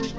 [0.00, 0.12] Всем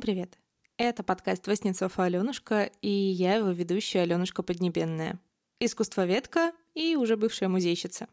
[0.00, 0.38] привет!
[0.78, 5.20] Это подкаст Воснецов и Аленушка, и я его ведущая Аленушка Поднебенная.
[5.60, 8.08] Искусствоведка и уже бывшая музейщица.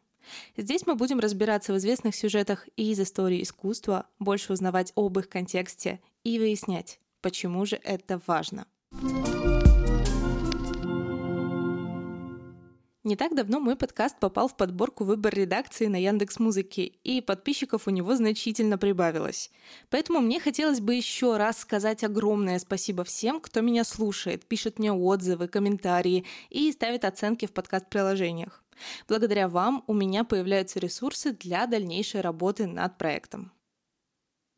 [0.56, 5.30] Здесь мы будем разбираться в известных сюжетах и из истории искусства, больше узнавать об их
[5.30, 8.68] контексте и выяснять, почему же это важно.
[13.08, 17.88] Не так давно мой подкаст попал в подборку «Выбор редакции» на Яндекс Музыке, и подписчиков
[17.88, 19.50] у него значительно прибавилось.
[19.90, 24.92] Поэтому мне хотелось бы еще раз сказать огромное спасибо всем, кто меня слушает, пишет мне
[24.92, 28.62] отзывы, комментарии и ставит оценки в подкаст-приложениях.
[29.08, 33.54] Благодаря вам у меня появляются ресурсы для дальнейшей работы над проектом.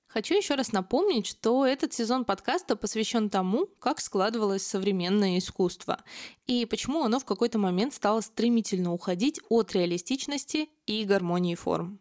[0.10, 6.04] Хочу еще раз напомнить, что этот сезон подкаста посвящен тому, как складывалось современное искусство
[6.48, 12.00] и почему оно в какой-то момент стало стремительно уходить от реалистичности и гармонии форм.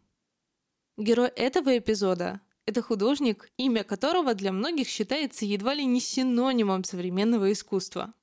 [0.97, 7.53] Герой этого эпизода– это художник, имя которого для многих считается едва ли не синонимом современного
[7.53, 8.15] искусства.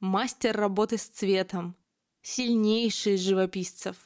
[0.00, 1.76] Мастер работы с цветом,
[2.22, 3.96] сильнейший из живописцев,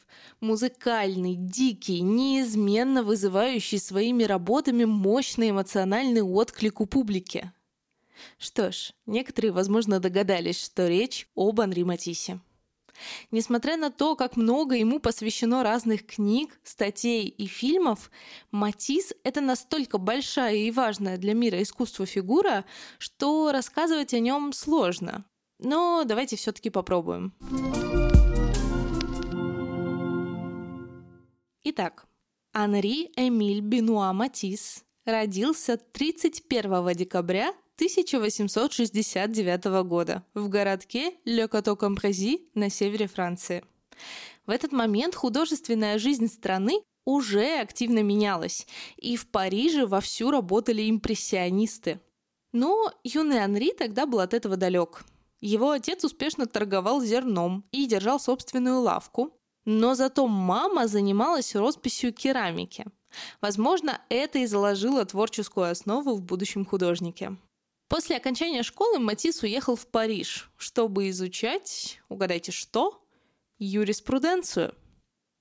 [0.41, 7.53] музыкальный, дикий, неизменно вызывающий своими работами мощный эмоциональный отклик у публики.
[8.39, 12.41] Что ж, некоторые, возможно, догадались, что речь об Анри Матиссе.
[13.31, 18.11] Несмотря на то, как много ему посвящено разных книг, статей и фильмов,
[18.51, 22.65] Матисс— это настолько большая и важная для мира искусства фигура,
[22.99, 25.25] что рассказывать о нем сложно.
[25.59, 27.33] Но давайте все-таки попробуем.
[31.75, 32.07] Итак,
[32.53, 42.69] Анри Эмиль Бенуа Матис родился 31 декабря 1869 года в городке Ле Кото Компрези на
[42.69, 43.65] севере Франции.
[44.45, 48.67] В этот момент художественная жизнь страны уже активно менялась,
[48.99, 52.01] и в Париже вовсю работали импрессионисты.
[52.53, 55.07] Но юный Анри тогда был от этого далек.
[55.41, 59.33] Его отец успешно торговал зерном и держал собственную лавку,
[59.65, 62.87] но зато мама занималась росписью керамики.
[63.41, 67.37] Возможно, это и заложило творческую основу в будущем художнике.
[67.89, 73.05] После окончания школы Матис уехал в Париж, чтобы изучать, угадайте что,
[73.59, 74.75] юриспруденцию.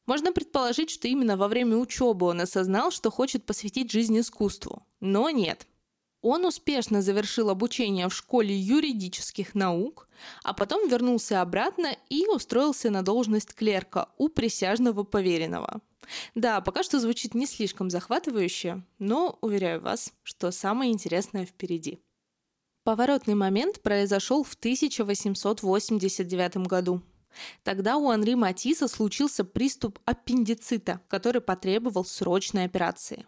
[0.05, 4.85] Можно предположить, что именно во время учебы он осознал, что хочет посвятить жизнь искусству.
[4.99, 5.65] Но нет.
[6.21, 10.07] Он успешно завершил обучение в школе юридических наук,
[10.43, 15.81] а потом вернулся обратно и устроился на должность клерка у присяжного поверенного.
[16.35, 21.99] Да, пока что звучит не слишком захватывающе, но уверяю вас, что самое интересное впереди.
[22.83, 27.01] Поворотный момент произошел в 1889 году.
[27.63, 33.27] Тогда у Анри Матисса случился приступ аппендицита, который потребовал срочной операции.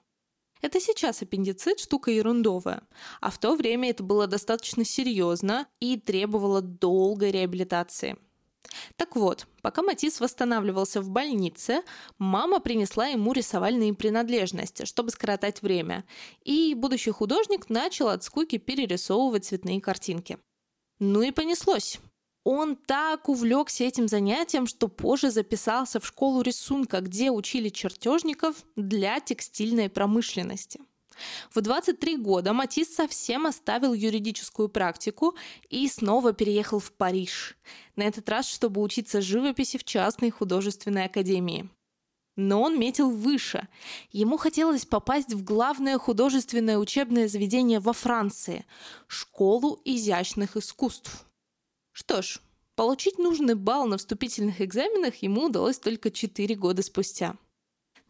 [0.63, 2.84] Это сейчас аппендицит штука ерундовая,
[3.19, 8.16] а в то время это было достаточно серьезно и требовало долгой реабилитации.
[8.96, 11.81] Так вот, пока Матис восстанавливался в больнице,
[12.18, 16.06] мама принесла ему рисовальные принадлежности, чтобы скоротать время,
[16.46, 20.38] и будущий художник начал от скуки перерисовывать цветные картинки.
[20.97, 22.00] Ну и понеслось.
[22.43, 29.19] Он так увлекся этим занятием, что позже записался в школу рисунка, где учили чертежников для
[29.21, 30.81] текстильной промышленности.
[31.51, 35.35] В 23 года Матис совсем оставил юридическую практику
[35.69, 37.55] и снова переехал в Париж.
[37.95, 41.69] На этот раз, чтобы учиться живописи в частной художественной академии.
[42.35, 43.67] Но он метил выше.
[44.11, 48.65] Ему хотелось попасть в главное художественное учебное заведение во Франции–
[49.07, 51.27] Школу изящных искусств.
[51.93, 52.41] Что ж,
[52.75, 57.37] получить нужный балл на вступительных экзаменах ему удалось только 4 года спустя.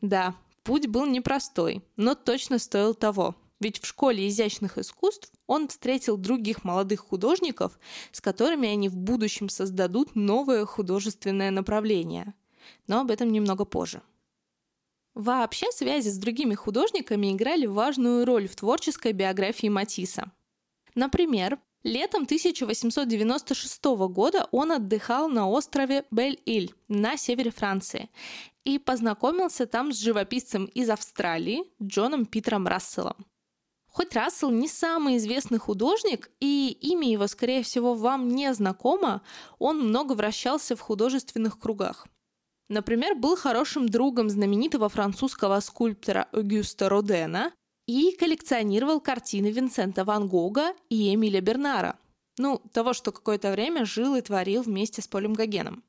[0.02, 3.36] Да, путь был непростой, но точно стоил того.
[3.60, 7.78] Ведь в школе изящных искусств он встретил других молодых художников,
[8.12, 12.34] с которыми они в будущем создадут новое художественное направление.
[12.88, 14.02] Но об этом немного позже.
[15.14, 20.32] Вообще связи с другими художниками играли важную роль в творческой биографии Матисса.
[20.96, 28.10] Например, Летом 1896 года он отдыхал на острове Бель-Иль на севере Франции
[28.64, 33.26] и познакомился там с живописцем из Австралии Джоном Питером Расселом.
[33.88, 39.22] Хоть Рассел не самый известный художник, и имя его, скорее всего, вам не знакомо,
[39.60, 42.08] он много вращался в художественных кругах.
[42.70, 47.52] Например, был хорошим другом знаменитого французского скульптора Огюста Родена
[47.88, 52.00] и коллекционировал картины Винсента Ван Гога и Эмиля Бернара.
[52.38, 55.84] Ну, того, что какое-то время жил и творил вместе с Полем Гогеном.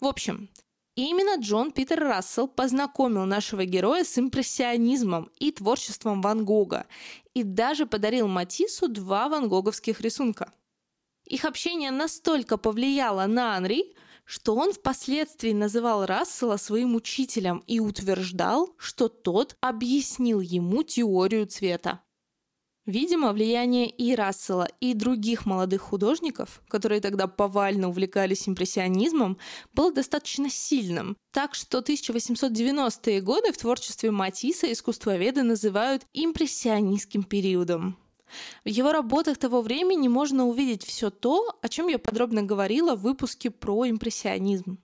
[0.00, 0.48] В общем,
[0.94, 6.86] именно Джон Питер Рассел познакомил нашего героя с импрессионизмом и творчеством Ван Гога
[7.34, 10.52] и даже подарил Матису два ван гоговских рисунка.
[11.26, 13.94] Их общение настолько повлияло на Анри,
[14.30, 22.00] что он впоследствии называл Рассела своим учителем и утверждал, что тот объяснил ему теорию цвета.
[22.86, 29.36] Видимо, влияние и Рассела, и других молодых художников, которые тогда повально увлекались импрессионизмом,
[29.72, 31.16] было достаточно сильным.
[31.32, 37.96] Так что 1890-е годы в творчестве Матисса искусствоведы называют импрессионистским периодом.
[38.64, 43.02] В его работах того времени можно увидеть все то, о чем я подробно говорила в
[43.02, 44.78] выпуске про импрессионизм.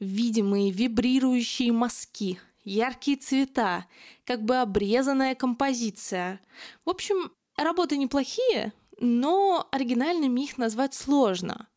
[0.00, 3.86] Видимые вибрирующие мазки, яркие цвета,
[4.24, 6.40] как бы обрезанная композиция.
[6.84, 11.68] В общем, Работы неплохие, но оригинальными их назвать сложно.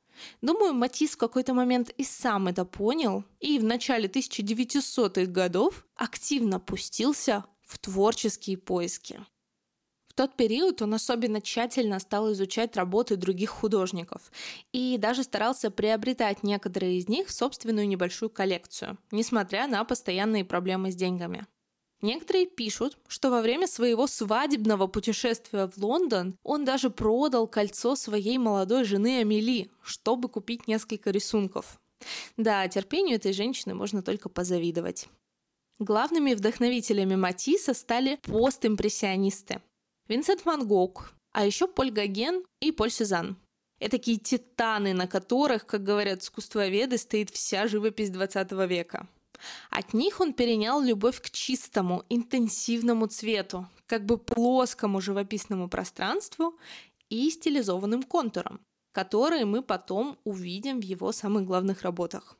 [0.41, 6.59] Думаю, Матис в какой-то момент и сам это понял, и в начале 1900-х годов активно
[6.59, 9.19] пустился в творческие поиски.
[10.15, 14.31] Тот период он особенно тщательно стал изучать работы других художников
[14.71, 20.91] и даже старался приобретать некоторые из них в собственную небольшую коллекцию, несмотря на постоянные проблемы
[20.91, 21.45] с деньгами.
[22.01, 28.37] Некоторые пишут, что во время своего свадебного путешествия в Лондон он даже продал кольцо своей
[28.37, 31.79] молодой жены Амели, чтобы купить несколько рисунков.
[32.37, 35.07] Да, терпению этой женщины можно только позавидовать.
[35.79, 39.61] Главными вдохновителями Матисса стали постимпрессионисты.
[40.07, 43.37] Винсент Ван Гог, а еще Поль Гоген и Поль Сезанн.
[43.79, 49.07] Это такие титаны, на которых, как говорят искусствоведы, стоит вся живопись 20 века.
[49.69, 56.57] От них он перенял любовь к чистому, интенсивному цвету, как бы плоскому живописному пространству
[57.09, 58.61] и стилизованным контурам,
[58.93, 62.37] которые мы потом увидим в его самых главных работах.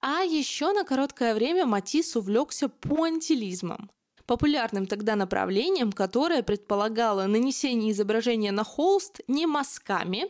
[0.00, 3.90] А еще на короткое время Матисс увлекся пуантилизмом,
[4.26, 10.26] популярным тогда направлением, которое предполагало нанесение изображения на холст не мазками,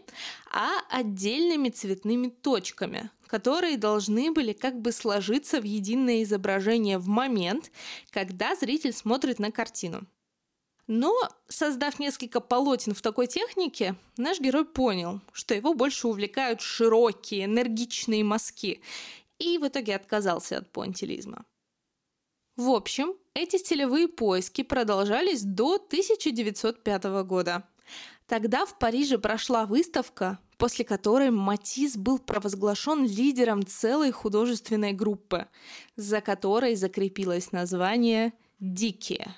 [0.53, 7.71] а отдельными цветными точками, которые должны были как бы сложиться в единое изображение в момент,
[8.11, 10.07] когда зритель смотрит на картину.
[10.87, 11.13] Но,
[11.49, 18.23] создав несколько полотен в такой технике, наш герой понял, что его больше увлекают широкие, энергичные
[18.23, 18.81] мазки,
[19.39, 21.45] и в итоге отказался от понтилизма.
[22.55, 27.65] В общем, эти стилевые поиски продолжались до 1905 года.
[28.27, 35.47] Тогда в Париже прошла выставка, после которой Матис был провозглашен лидером целой художественной группы,
[35.97, 39.35] за которой закрепилось название «Дикие».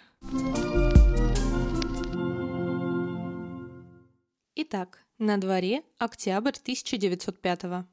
[4.54, 7.84] Итак, на дворе октябрь 1905 -го.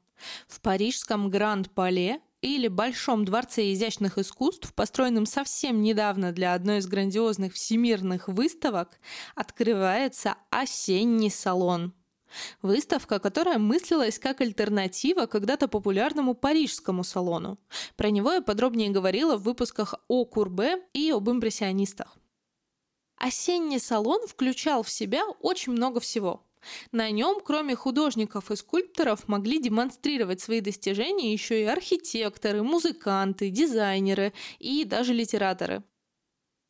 [0.46, 7.54] В парижском Гранд-Пале или Большом дворце изящных искусств, построенном совсем недавно для одной из грандиозных
[7.54, 9.00] всемирных выставок,
[9.34, 11.92] открывается осенний салон.
[12.62, 17.58] Выставка, которая мыслилась как альтернатива когда-то популярному парижскому салону.
[17.96, 22.16] Про него я подробнее говорила в выпусках о Курбе и об импрессионистах.
[23.16, 26.42] Осенний салон включал в себя очень много всего–
[26.92, 34.32] на нем, кроме художников и скульпторов, могли демонстрировать свои достижения еще и архитекторы, музыканты, дизайнеры
[34.58, 35.82] и даже литераторы.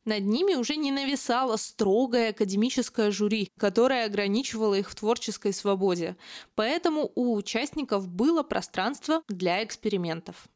[0.05, 6.15] Над ними уже не нависало строгое академическое жюри, которое ограничивало их в творческой свободе.
[6.55, 10.47] Поэтому у участников было пространство для экспериментов.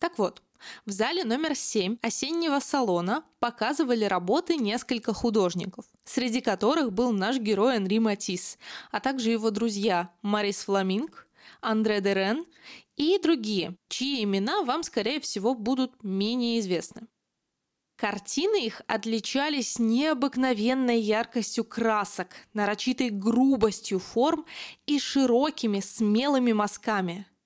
[0.00, 0.42] Так вот,
[0.86, 7.76] в зале номер 7 осеннего салона показывали работы несколько художников, среди которых был наш герой
[7.76, 8.58] Энри Матис,
[8.90, 11.26] а также его друзья Марис Фламинг,
[11.60, 12.46] Андре Дерен
[12.96, 17.06] и другие, чьи имена вам, скорее всего, будут менее известны.
[17.96, 24.46] Картины их отличались необыкновенной яркостью красок, нарочитой грубостью форм
[24.86, 27.26] и широкими смелыми мазками–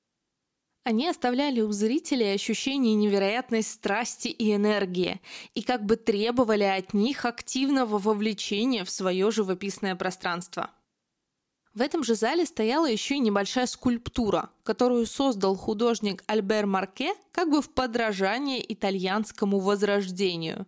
[0.85, 5.21] они оставляли у зрителей ощущение невероятной страсти и энергии
[5.55, 10.71] и как бы требовали от них активного вовлечения в свое живописное пространство.
[11.75, 17.51] В этом же зале стояла еще и небольшая скульптура, которую создал художник Альбер Марке как
[17.51, 20.67] бы в подражание итальянскому возрождению.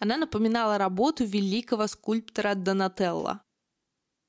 [0.00, 3.42] Она напоминала работу великого скульптора Донателло.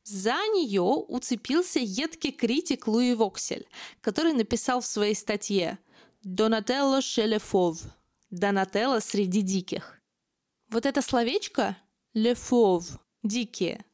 [0.03, 3.67] За нее уцепился едкий критик Луи Воксель,
[4.01, 5.77] который написал в своей статье
[6.23, 7.81] «Донателло шелефов»–
[8.29, 9.99] «Донателло среди диких».
[10.69, 11.77] Вот это словечко
[12.13, 12.85] «лефов»–
[13.23, 13.85] «дикие»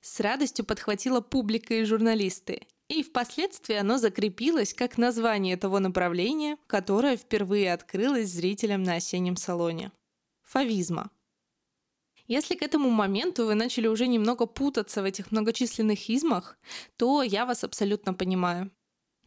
[0.00, 7.16] С радостью подхватила публика и журналисты, и впоследствии оно закрепилось как название того направления, которое
[7.16, 9.92] впервые открылось зрителям на осеннем салоне.
[10.42, 11.10] Фавизма.
[12.28, 16.58] Если к этому моменту вы начали уже немного путаться в этих многочисленных измах,
[16.96, 18.70] то я вас абсолютно понимаю.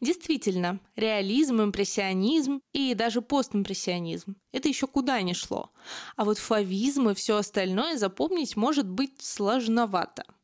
[0.02, 5.72] Действительно, реализм, импрессионизм и даже постимпрессионизм– это еще куда ни шло.
[6.16, 10.24] А вот фавизм и все остальное запомнить может быть сложновато–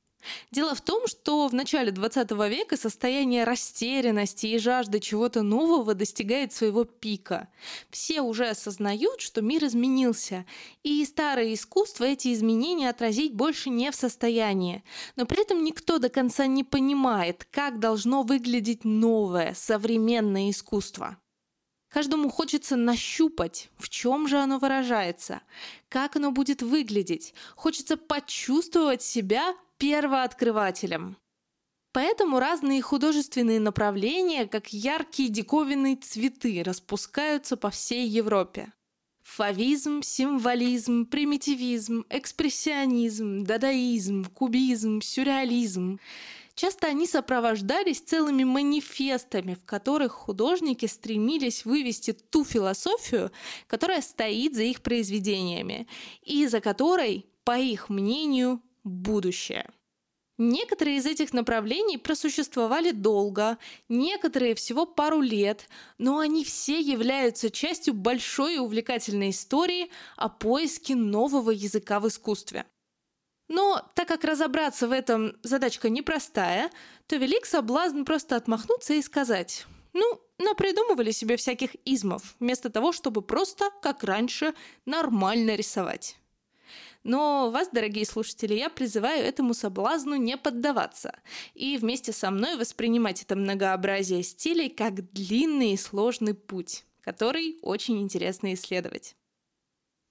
[0.51, 6.53] Дело в том, что в начале 20 века состояние растерянности и жажды чего-то нового достигает
[6.53, 7.49] своего пика.
[7.89, 10.45] Все уже осознают, что мир изменился,
[10.83, 14.83] и старое искусство эти изменения отразить больше не в состоянии.
[15.15, 21.17] Но при этом никто до конца не понимает, как должно выглядеть новое, современное искусство.
[21.89, 25.41] Каждому хочется нащупать, в чем же оно выражается,
[25.89, 27.33] как оно будет выглядеть.
[27.55, 31.17] Хочется почувствовать себя первооткрывателем.
[31.93, 38.71] Поэтому разные художественные направления, как яркие диковинные цветы, распускаются по всей Европе.
[39.23, 45.99] Фавизм, символизм, примитивизм, экспрессионизм, дадаизм, кубизм, сюрреализм.
[46.55, 53.31] Часто они сопровождались целыми манифестами, в которых художники стремились вывести ту философию,
[53.67, 55.87] которая стоит за их произведениями,
[56.21, 59.69] и за которой, по их мнению, будущее.
[60.37, 63.57] Некоторые из этих направлений просуществовали долго,
[63.89, 65.67] некоторые всего пару лет,
[65.97, 72.65] но они все являются частью большой и увлекательной истории о поиске нового языка в искусстве.
[73.49, 76.69] Но так как разобраться в этом задачка непростая,
[77.07, 83.23] то велик соблазн просто отмахнуться и сказать «Ну, напридумывали себе всяких измов, вместо того, чтобы
[83.23, 84.53] просто, как раньше,
[84.85, 86.17] нормально рисовать».
[87.07, 91.17] Но вас, дорогие слушатели, я призываю этому соблазну не поддаваться
[91.53, 98.01] и вместе со мной воспринимать это многообразие стилей как длинный и сложный путь, который очень
[98.01, 99.15] интересно исследовать.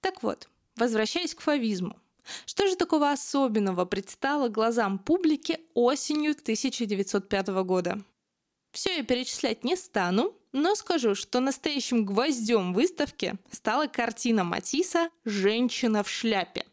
[0.01, 1.99] Так вот, возвращаясь к фавизму.
[2.47, 8.03] Что же такого особенного предстало глазам публики осенью 1905 года?
[8.71, 16.03] Все я перечислять не стану, но скажу, что настоящим гвоздем выставки стала картина Матисса «Женщина
[16.03, 16.65] в шляпе»,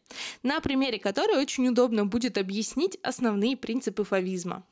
[0.42, 4.64] на примере которой очень удобно будет объяснить основные принципы фавизма.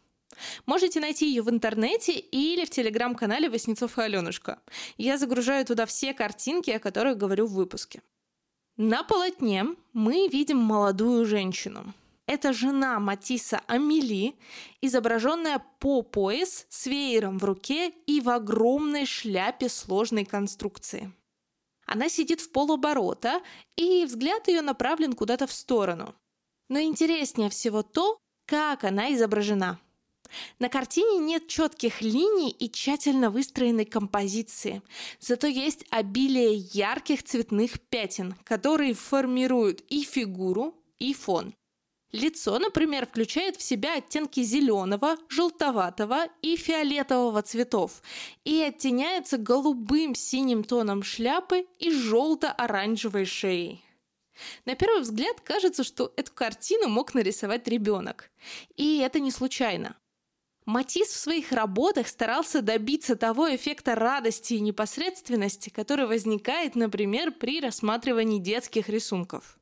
[0.64, 4.59] Можете найти ее в интернете или в телеграм-канале Васнецов и Аленушка.
[4.97, 8.00] Я загружаю туда все картинки, о которых говорю в выпуске.
[8.78, 11.92] На полотне мы видим молодую женщину.
[12.33, 14.35] Это жена Матисса Амели,
[14.81, 21.12] изображенная по пояс с веером в руке и в огромной шляпе сложной конструкции.
[21.85, 23.43] Она сидит в полоборота,
[23.77, 26.15] и взгляд ее направлен куда-то в сторону.
[26.71, 29.79] Но интереснее всего то, как она изображена.
[30.59, 34.81] На картине нет четких линий и тщательно выстроенной композиции,
[35.21, 41.53] зато есть обилие ярких цветных пятен, которые формируют и фигуру, и фон.
[42.12, 48.02] Лицо, например, включает в себя оттенки зеленого, желтоватого и фиолетового цветов
[48.45, 53.83] и оттеняется голубым синим тоном шляпы и желто-оранжевой шеей.
[54.66, 58.31] На первый взгляд кажется, что эту картину мог нарисовать ребенок.
[58.76, 59.97] И это не случайно.
[60.66, 67.61] Матис в своих работах старался добиться того эффекта радости и непосредственности, который возникает, например, при
[67.61, 69.59] рассматривании детских рисунков.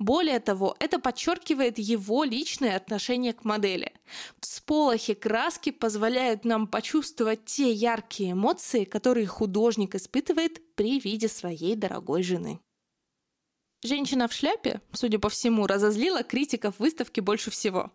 [0.00, 3.92] Более того, это подчеркивает его личное отношение к модели.
[4.40, 12.22] Всполохи краски позволяют нам почувствовать те яркие эмоции, которые художник испытывает при виде своей дорогой
[12.22, 12.60] жены.
[13.82, 17.90] Женщина в шляпе, судя по всему, разозлила критиков выставки больше всего.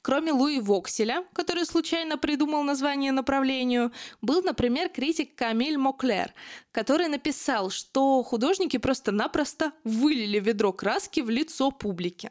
[0.00, 6.32] Кроме Луи Вокселя, который случайно придумал название направлению, был, например, критик Камиль Моклер,
[6.72, 12.30] который написал, что художники просто-напросто вылили ведро краски в лицо публики.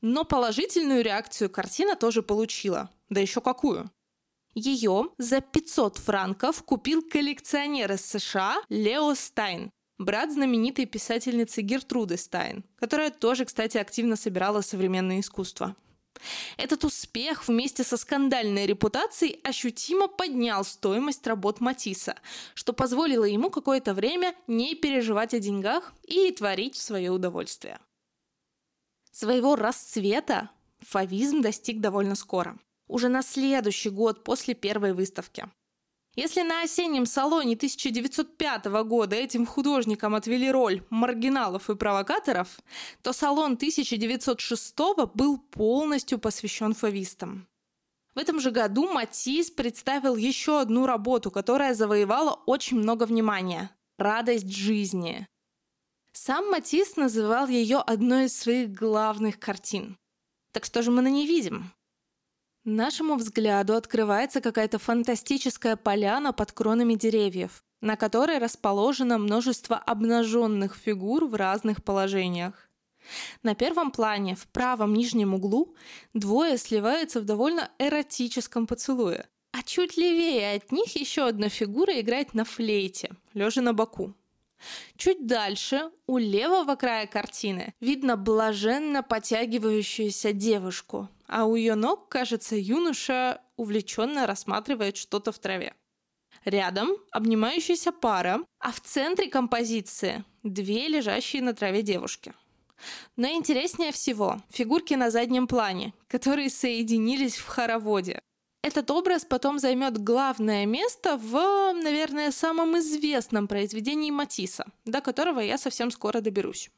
[0.00, 2.90] Но положительную реакцию картина тоже получила.
[3.10, 3.92] Да еще какую.
[4.54, 12.64] Ее за 500 франков купил коллекционер из США Лео Стайн, брат знаменитой писательницы Гертруды Стайн,
[12.76, 15.76] которая тоже, кстати, активно собирала современное искусство.
[16.56, 22.16] Этот успех вместе со скандальной репутацией ощутимо поднял стоимость работ Матисса,
[22.54, 27.78] что позволило ему какое-то время не переживать о деньгах и творить в свое удовольствие.
[29.10, 35.48] Своего расцвета фавизм достиг довольно скоро, уже на следующий год после первой выставки.
[36.16, 42.60] Если на осеннем салоне 1905 года этим художникам отвели роль маргиналов и провокаторов,
[43.02, 44.74] то салон 1906
[45.14, 47.48] был полностью посвящен фавистам.
[48.14, 54.52] В этом же году Матис представил еще одну работу, которая завоевала очень много внимания– «Радость
[54.52, 55.26] жизни».
[56.12, 59.98] Сам Матис называл ее одной из своих главных картин.
[60.52, 61.72] Так что же мы на ней видим?
[62.64, 71.26] Нашему взгляду открывается какая-то фантастическая поляна под кронами деревьев, на которой расположено множество обнаженных фигур
[71.26, 72.70] в разных положениях.
[73.42, 75.76] На первом плане, в правом нижнем углу,
[76.14, 82.32] двое сливаются в довольно эротическом поцелуе, а чуть левее от них еще одна фигура играет
[82.32, 84.14] на флейте, лежа на боку.
[84.96, 92.56] Чуть дальше, у левого края картины, видно блаженно потягивающуюся девушку, а у ее ног, кажется,
[92.56, 95.74] юноша увлеченно рассматривает что-то в траве.
[96.44, 102.34] Рядом обнимающаяся пара, а в центре композиции две лежащие на траве девушки.
[103.16, 108.20] Но интереснее всего фигурки на заднем плане, которые соединились в хороводе.
[108.64, 111.34] Этот образ потом займет главное место в,
[111.74, 116.70] наверное, самом известном произведении Матисса, до которого я совсем скоро доберусь.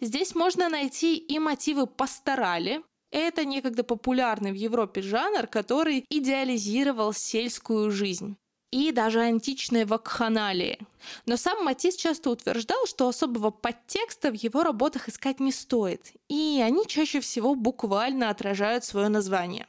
[0.00, 7.90] Здесь можно найти и мотивы пасторали, это некогда популярный в Европе жанр, который идеализировал сельскую
[7.90, 8.38] жизнь
[8.72, 10.78] и даже античные вакханалии.
[11.26, 16.62] Но сам Матис часто утверждал, что особого подтекста в его работах искать не стоит, и
[16.64, 19.66] они чаще всего буквально отражают свое название.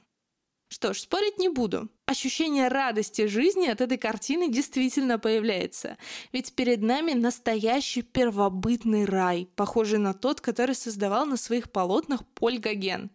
[0.69, 1.87] Что ж, спорить не буду.
[2.05, 5.97] Ощущение радости жизни от этой картины действительно появляется.
[6.33, 12.59] Ведь перед нами настоящий первобытный рай, похожий на тот, который создавал на своих полотнах Поль
[12.59, 13.11] Гоген.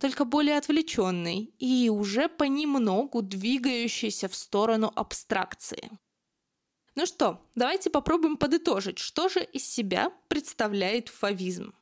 [0.00, 5.90] Только более отвлеченный и уже понемногу двигающийся в сторону абстракции.
[6.96, 11.72] Ну что, давайте попробуем подытожить, что же из себя представляет фавизм.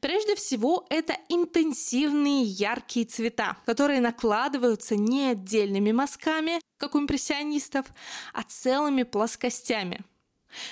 [0.00, 7.86] Прежде всего, это интенсивные яркие цвета, которые накладываются не отдельными мазками, как у импрессионистов,
[8.32, 10.04] а целыми плоскостями.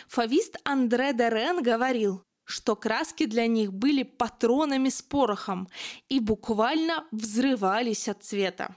[0.09, 5.69] Фавист Андре Дерен говорил, что краски для них были патронами с порохом
[6.09, 8.77] и буквально взрывались от цвета.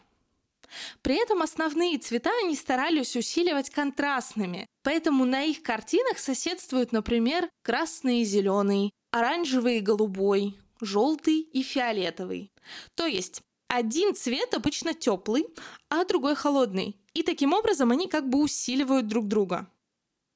[1.01, 8.21] При этом основные цвета они старались усиливать контрастными, поэтому на их картинах соседствуют, например, красный
[8.21, 12.51] и зеленый, оранжевый и голубой, желтый и фиолетовый.
[12.95, 15.45] То есть один цвет обычно теплый,
[15.89, 16.95] а другой холодный.
[17.13, 19.67] И таким образом они как бы усиливают друг друга.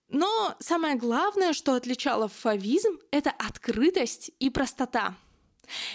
[0.09, 5.15] Но самое главное, что отличало фавизм, это открытость и простота.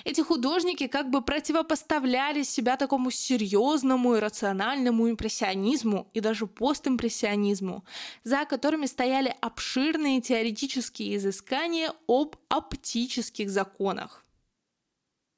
[0.05, 7.85] Эти художники как бы противопоставляли себя такому серьезному и рациональному импрессионизму и даже постимпрессионизму,
[8.25, 14.25] за которыми стояли обширные теоретические изыскания об оптических законах.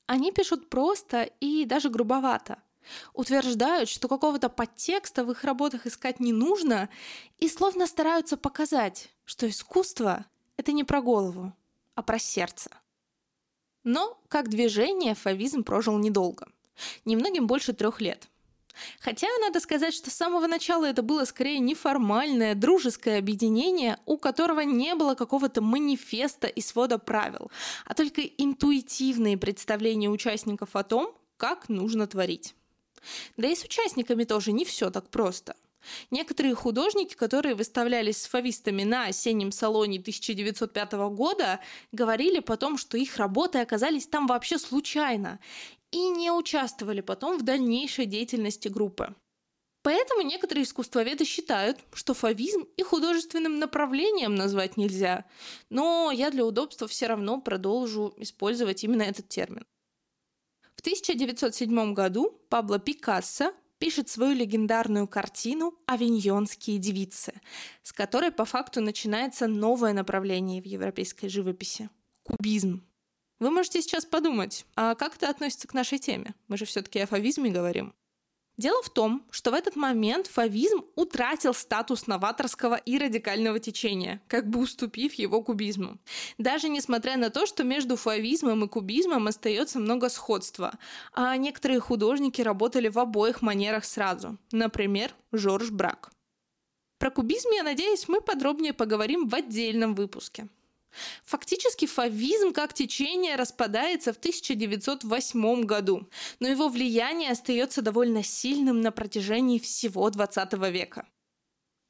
[0.07, 2.59] Они пишут просто и даже грубовато.
[3.13, 6.89] Утверждают, что какого-то подтекста в их работах искать не нужно,
[7.39, 11.53] и словно стараются показать, что искусство— это не про голову,
[11.95, 12.71] а про сердце.
[13.85, 16.49] Но, как движение, фавизм прожил недолго.
[17.05, 18.29] Немногим больше трех лет.
[19.01, 24.61] Хотя надо сказать, что с самого начала это было скорее неформальное, дружеское объединение, у которого
[24.61, 27.51] не было какого-то манифеста и свода правил,
[27.85, 32.55] а только интуитивные представления участников о том, как нужно творить.
[33.37, 35.57] Да и с участниками тоже не все так просто–
[36.11, 41.61] Некоторые художники, которые выставлялись с фавистами на осеннем салоне 1905 года,
[41.93, 45.41] говорили потом, что их работы оказались там вообще случайно
[45.91, 49.15] и не участвовали потом в дальнейшей деятельности группы.
[49.83, 55.25] Поэтому некоторые искусствоведы считают, что фавизм и художественным направлением назвать нельзя,
[55.71, 59.65] но я для удобства все равно продолжу использовать именно этот термин.
[60.77, 67.33] В 1907 году Пабло Пикассо пишет свою легендарную картину «Авиньонские девицы»,
[67.83, 71.89] с которой по факту начинается новое направление в европейской живописи–
[72.23, 72.87] кубизм.
[73.41, 76.35] Вы можете сейчас подумать, а как это относится к нашей теме?
[76.47, 77.95] Мы же все-таки о фавизме говорим.
[78.61, 84.51] Дело в том, что в этот момент фавизм утратил статус новаторского и радикального течения, как
[84.51, 85.97] бы уступив его кубизму.
[86.37, 90.75] Даже несмотря на то, что между фавизмом и кубизмом остается много сходства,
[91.15, 94.37] а некоторые художники работали в обоих манерах сразу.
[94.53, 96.11] Например, Жорж Брак.
[96.99, 100.49] Про кубизм, я надеюсь, мы подробнее поговорим в отдельном выпуске.
[101.25, 106.09] Фактически фавизм как течение распадается в 1908 году,
[106.41, 111.07] но его влияние остается довольно сильным на протяжении всего 20 века.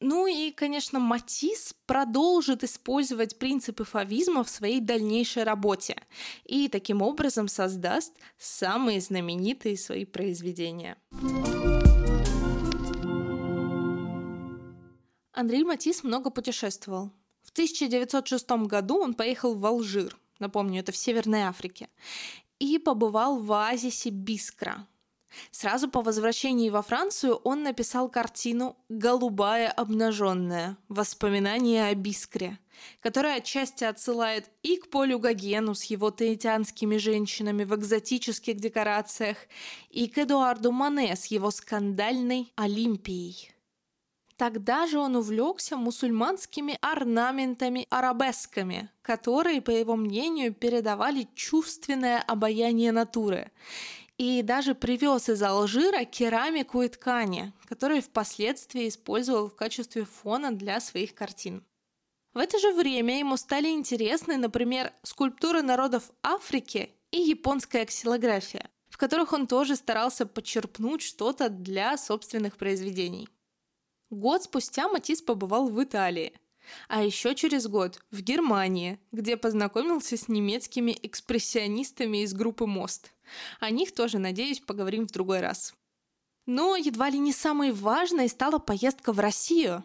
[0.02, 6.02] Ну и, конечно, Матис продолжит использовать принципы фавизма в своей дальнейшей работе
[6.44, 10.96] и таким образом создаст самые знаменитые свои произведения.
[15.32, 17.12] Андрей Матис много путешествовал.
[17.50, 21.88] В 1906 году он поехал в Алжир, напомню, это в Северной Африке,
[22.60, 24.86] и побывал в оазисе Бискра.
[25.50, 30.76] Сразу по возвращении во Францию он написал картину «Голубая обнаженная.
[30.88, 32.58] Воспоминания о Бискре»,
[33.00, 39.38] которая отчасти отсылает и к Полю Гогену с его таитянскими женщинами в экзотических декорациях,
[39.90, 43.52] и к Эдуарду Мане с его скандальной Олимпией.
[44.40, 53.53] Тогда же он увлекся мусульманскими орнаментами-арабесками, которые, по его мнению, передавали чувственное обаяние натуры.
[54.16, 60.81] И даже привез из Алжира керамику и ткани, которые впоследствии использовал в качестве фона для
[60.81, 61.62] своих картин.
[62.33, 68.96] В это же время ему стали интересны, например, скульптуры народов Африки и японская ксилография, в
[68.96, 73.29] которых он тоже старался подчерпнуть что-то для собственных произведений.
[74.11, 76.33] Год спустя Матис побывал в Италии,
[76.88, 83.12] а еще через год в Германии, где познакомился с немецкими экспрессионистами из группы «Мост».
[83.61, 85.75] О них тоже, надеюсь, поговорим в другой раз.
[86.46, 89.85] Но едва ли не самой важной стала поездка в Россию.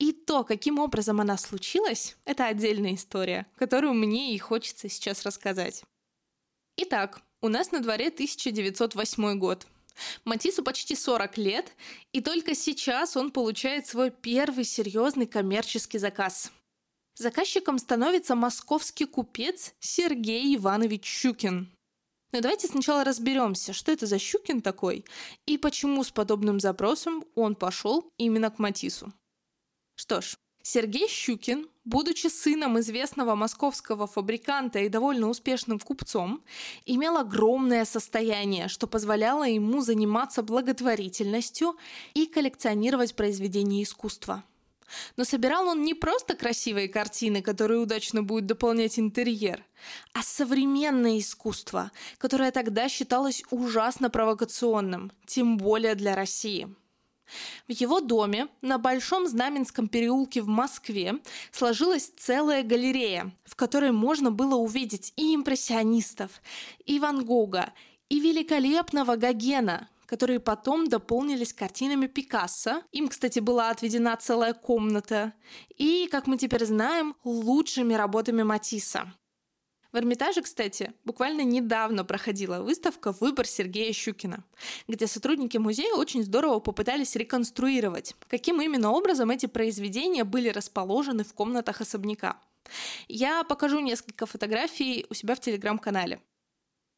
[0.00, 5.84] И то, каким образом она случилась, это отдельная история, которую мне и хочется сейчас рассказать.
[6.76, 9.68] Итак, у нас на дворе 1908 год–
[10.24, 11.72] Матису почти 40 лет,
[12.12, 16.52] и только сейчас он получает свой первый серьезный коммерческий заказ.
[17.14, 21.68] Заказчиком становится московский купец Сергей Иванович Щукин.
[22.32, 25.04] Но давайте сначала разберемся, что это за Щукин такой
[25.46, 29.12] и почему с подобным запросом он пошел именно к Матису.
[29.96, 36.42] Что ж, Сергей Щукин, будучи сыном известного московского фабриканта и довольно успешным купцом,
[36.86, 41.76] имел огромное состояние, что позволяло ему заниматься благотворительностью
[42.14, 44.44] и коллекционировать произведения искусства.
[45.16, 49.64] Но собирал он не просто красивые картины, которые удачно будут дополнять интерьер,
[50.12, 56.74] а современное искусство, которое тогда считалось ужасно провокационным, тем более для России–
[57.68, 61.20] в его доме на Большом Знаменском переулке в Москве
[61.52, 66.42] сложилась целая галерея, в которой можно было увидеть и импрессионистов,
[66.84, 67.72] и Ван Гога,
[68.08, 72.82] и великолепного Гогена, которые потом дополнились картинами Пикассо.
[72.90, 75.32] Им, кстати, была отведена целая комната.
[75.76, 79.14] И, как мы теперь знаем, лучшими работами Матисса.
[79.92, 84.44] В Эрмитаже, кстати, буквально недавно проходила выставка «Выбор Сергея Щукина»,
[84.86, 91.34] где сотрудники музея очень здорово попытались реконструировать, каким именно образом эти произведения были расположены в
[91.34, 92.38] комнатах особняка.
[93.08, 96.20] Я покажу несколько фотографий у себя в телеграм-канале.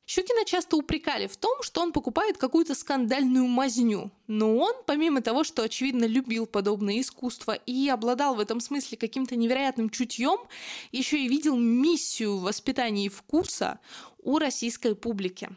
[0.06, 4.10] Щукина часто упрекали в том, что он покупает какую-то скандальную мазню.
[4.26, 9.36] Но он, помимо того, что, очевидно, любил подобное искусство и обладал в этом смысле каким-то
[9.36, 10.38] невероятным чутьем,
[10.90, 13.78] еще и видел миссию в воспитании вкуса
[14.18, 15.50] у российской публики.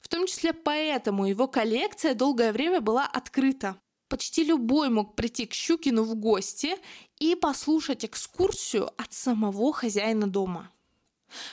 [0.00, 3.76] В том числе поэтому его коллекция долгое время была открыта.
[4.08, 6.76] Почти любой мог прийти к Щукину в гости
[7.18, 10.70] и послушать экскурсию от самого хозяина дома.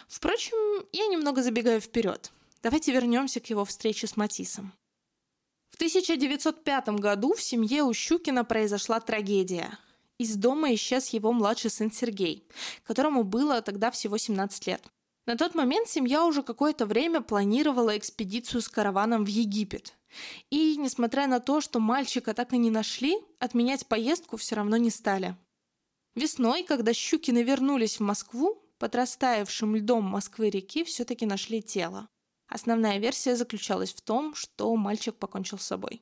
[0.08, 2.32] Впрочем, я немного забегаю вперед.
[2.64, 4.74] Давайте вернемся к его встрече с Матисом.
[5.70, 9.78] В 1905 году в семье у Щукина произошла трагедия.
[10.18, 12.48] Из дома исчез его младший сын Сергей,
[12.84, 14.82] которому было тогда всего 17 лет.
[15.26, 19.94] На тот момент семья уже какое-то время планировала экспедицию с караваном в Египет.
[20.50, 24.92] И, несмотря на то, что мальчика так и не нашли, отменять поездку все равно не
[24.92, 25.36] стали.
[26.16, 32.08] Весной, когда Щукины вернулись в Москву, под растаявшим льдом Москвы-реки все-таки нашли тело.
[32.48, 36.02] Основная версия заключалась в том, что мальчик покончил с собой.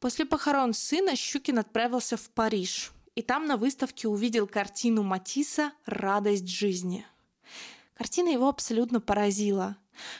[0.00, 6.48] После похорон сына Щукин отправился в Париж, и там на выставке увидел картину Матисса «Радость
[6.48, 7.04] жизни».
[7.94, 9.76] Картина его абсолютно поразила.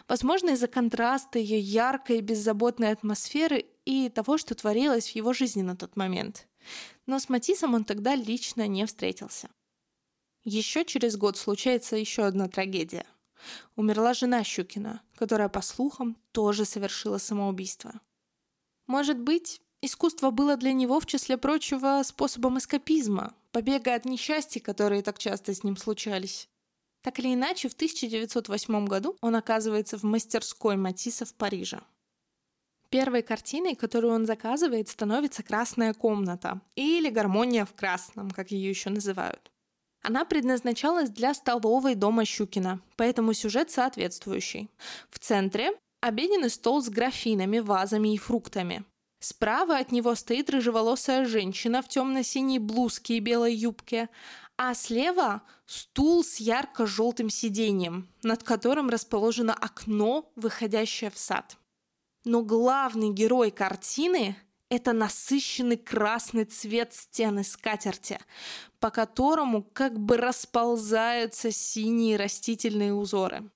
[0.09, 5.62] Возможно, из-за контраста ее яркой и беззаботной атмосферы и того, что творилось в его жизни
[5.62, 6.48] на тот момент.
[7.07, 9.48] Но с Матисом он тогда лично не встретился.
[10.51, 13.05] Еще через год случается еще одна трагедия.
[13.77, 18.01] Умерла жена Щукина, которая, по слухам, тоже совершила самоубийство.
[18.87, 25.03] Может быть, искусство было для него, в числе прочего, способом эскапизма, побега от несчастий, которые
[25.03, 26.49] так часто с ним случались.
[27.03, 31.83] Так или иначе, в 1908 году он оказывается в мастерской Матисса в Париже.
[32.89, 38.89] Первой картиной, которую он заказывает, становится «Красная комната» или «Гармония в красном», как ее еще
[38.89, 39.53] называют.
[40.09, 44.71] Она предназначалась для столовой дома Щукина, поэтому сюжет соответствующий.
[45.11, 48.87] В центре обеденный стол с графинами, вазами и фруктами.
[49.21, 54.09] Справа от него стоит рыжеволосая женщина в темно-синей блузке и белой юбке,
[54.57, 61.59] а слева стул с ярко-желтым сиденьем, над которым расположено окно, выходящее в сад.
[62.25, 68.18] Но главный герой картины– это насыщенный красный цвет стены скатерти,
[68.81, 73.50] по которому как бы расползаются синие растительные узоры.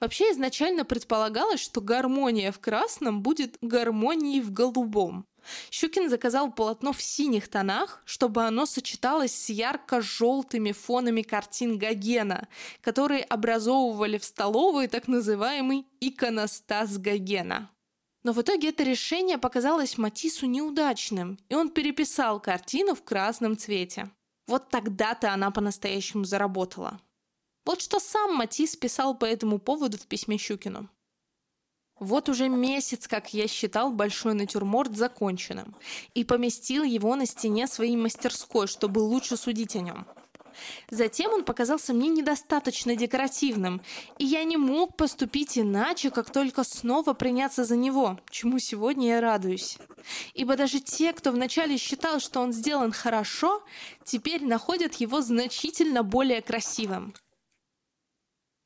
[0.00, 5.26] Вообще изначально предполагалось, что гармония в красном будет гармонией в голубом.
[5.70, 12.48] Щукин заказал полотно в синих тонах, чтобы оно сочеталось с ярко-желтыми фонами картин Гогена,
[12.80, 17.70] которые образовывали в столовой так называемый иконостас Гогена.
[18.24, 24.10] Но в итоге это решение показалось Матису неудачным, и он переписал картину в красном цвете.
[24.46, 27.00] Вот тогда-то она по-настоящему заработала.
[27.64, 30.88] Вот что сам Матис писал по этому поводу в письме Щукину.
[32.00, 35.74] Вот уже месяц, как я считал большой натюрморт законченным,
[36.14, 40.06] и поместил его на стене своей мастерской, чтобы лучше судить о нем.
[40.90, 43.80] Затем он показался мне недостаточно декоративным,
[44.18, 49.20] и я не мог поступить иначе, как только снова приняться за него, чему сегодня я
[49.20, 49.78] радуюсь.
[50.34, 53.62] Ибо даже те, кто вначале считал, что он сделан хорошо,
[54.04, 57.14] теперь находят его значительно более красивым.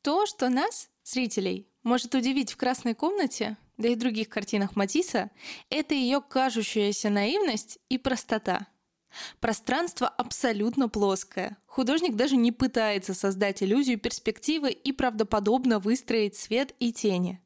[0.03, 5.31] То, что нас, зрителей, может удивить в «Красной комнате», да и других картинах Матисса,
[5.71, 8.67] это ее кажущаяся наивность и простота–
[9.41, 11.57] Пространство абсолютно плоское.
[11.67, 17.41] Художник даже не пытается создать иллюзию перспективы и правдоподобно выстроить свет и тени.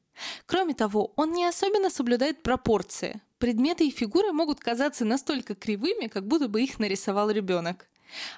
[0.47, 3.21] Кроме того, он не особенно соблюдает пропорции.
[3.39, 7.87] Предметы и фигуры могут казаться настолько кривыми, как будто бы их нарисовал ребенок.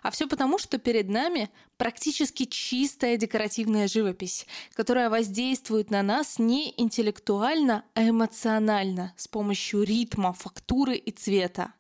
[0.02, 6.74] А все потому, что перед нами практически чистая декоративная живопись, которая воздействует на нас не
[6.76, 11.74] интеллектуально, а эмоционально, с помощью ритма, фактуры и цвета.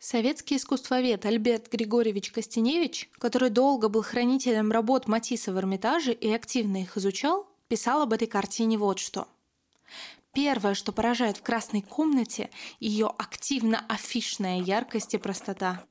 [0.00, 6.78] Советский искусствовед Альберт Григорьевич Костеневич, который долго был хранителем работ Матисса в Эрмитаже и активно
[6.78, 9.28] их изучал, писал об этой картине вот что.
[10.32, 12.48] Первое, что поражает в «Красной комнате»–
[12.80, 15.84] ее активно-афишная яркость и простота.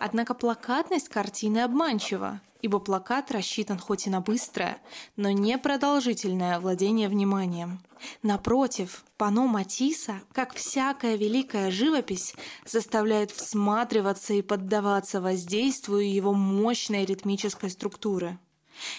[0.00, 4.78] Однако плакатность картины обманчива, ибо плакат рассчитан хоть и на быстрое,
[5.16, 7.82] но не продолжительное владение вниманием.
[8.22, 17.68] Напротив, пано Матисса, как всякая великая живопись, заставляет всматриваться и поддаваться воздействию его мощной ритмической
[17.68, 18.38] структуры.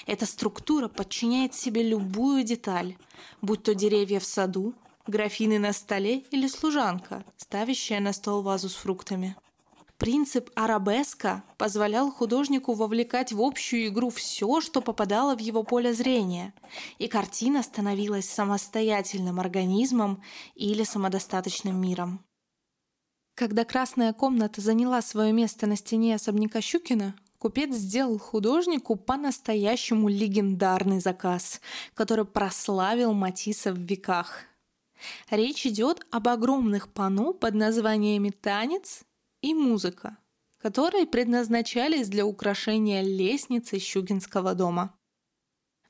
[0.05, 2.95] Эта структура подчиняет себе любую деталь,
[3.41, 4.75] будь то деревья в саду,
[5.07, 9.35] графины на столе или служанка, ставящая на стол вазу с фруктами.
[9.97, 16.53] Принцип арабеска позволял художнику вовлекать в общую игру все, что попадало в его поле зрения,
[16.97, 20.21] и картина становилась самостоятельным организмом
[20.53, 22.19] или самодостаточным миром.
[23.35, 30.99] Когда красная комната заняла свое место на стене особняка Щукина, купец сделал художнику по-настоящему легендарный
[30.99, 31.61] заказ,
[31.93, 34.43] который прославил Матисса в веках.
[35.29, 39.05] Речь идет об огромных панно под названиями «Танец»
[39.45, 40.17] и музыка,
[40.57, 44.95] которые предназначались для украшения лестницы Щугинского дома.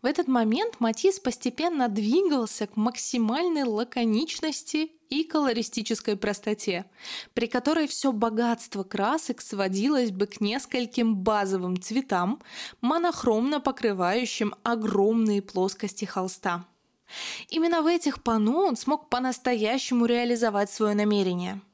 [0.01, 6.85] В этот момент Матис постепенно двигался к максимальной лаконичности и колористической простоте,
[7.33, 12.41] при которой все богатство красок сводилось бы к нескольким базовым цветам,
[12.81, 16.65] монохромно покрывающим огромные плоскости холста.
[17.47, 21.61] Именно в этих панно он смог по-настоящему реализовать свое намерение–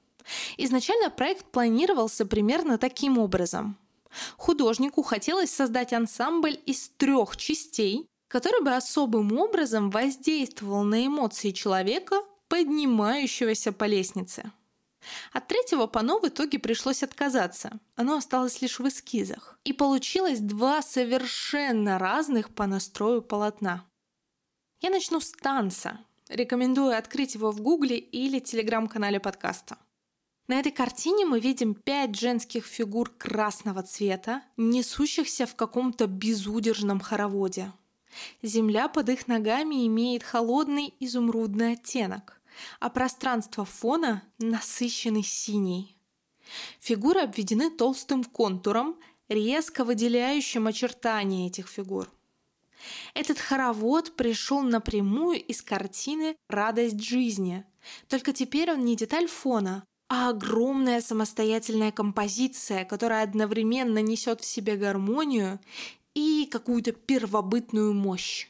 [0.58, 3.78] Изначально проект планировался примерно таким образом.
[4.38, 12.18] Художнику хотелось создать ансамбль из трех частей, который бы особым образом воздействовал на эмоции человека,
[12.48, 14.52] поднимающегося по лестнице.
[15.34, 17.80] От третьего пано в итоге пришлось отказаться.
[17.96, 19.58] Оно осталось лишь в эскизах.
[19.64, 23.86] И получилось два совершенно разных по настрою полотна.
[24.82, 26.00] Я начну с танца,
[26.32, 29.78] Рекомендую открыть его в Гугле или телеграм-канале подкаста.
[30.52, 37.72] На этой картине мы видим пять женских фигур красного цвета, несущихся в каком-то безудержном хороводе.
[38.42, 42.42] Земля под их ногами имеет холодный изумрудный оттенок,
[42.82, 45.96] а пространство фона насыщенный синий.
[46.82, 52.12] Фигуры обведены толстым контуром, резко выделяющим очертания этих фигур.
[53.14, 57.64] Этот хоровод пришел напрямую из картины «Радость жизни»,
[58.10, 64.76] только теперь он не деталь фона, а огромная самостоятельная композиция, которая одновременно несет в себе
[64.76, 65.62] гармонию
[66.14, 68.50] и какую-то первобытную мощь.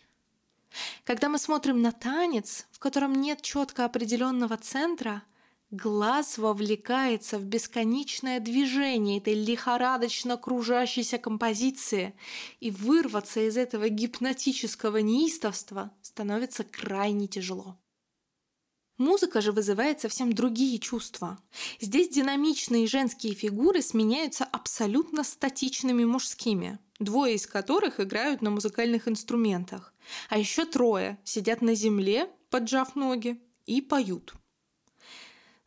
[1.03, 5.21] Когда мы смотрим на танец, в котором нет четко определенного центра,
[5.69, 12.15] глаз вовлекается в бесконечное движение этой лихорадочно кружащейся композиции,
[12.59, 17.77] и вырваться из этого гипнотического неистовства становится крайне тяжело.
[19.01, 21.39] Музыка же вызывает совсем другие чувства.
[21.79, 29.91] Здесь динамичные женские фигуры сменяются абсолютно статичными мужскими, двое из которых играют на музыкальных инструментах,
[30.29, 34.35] а еще трое сидят на земле, поджав ноги, и поют.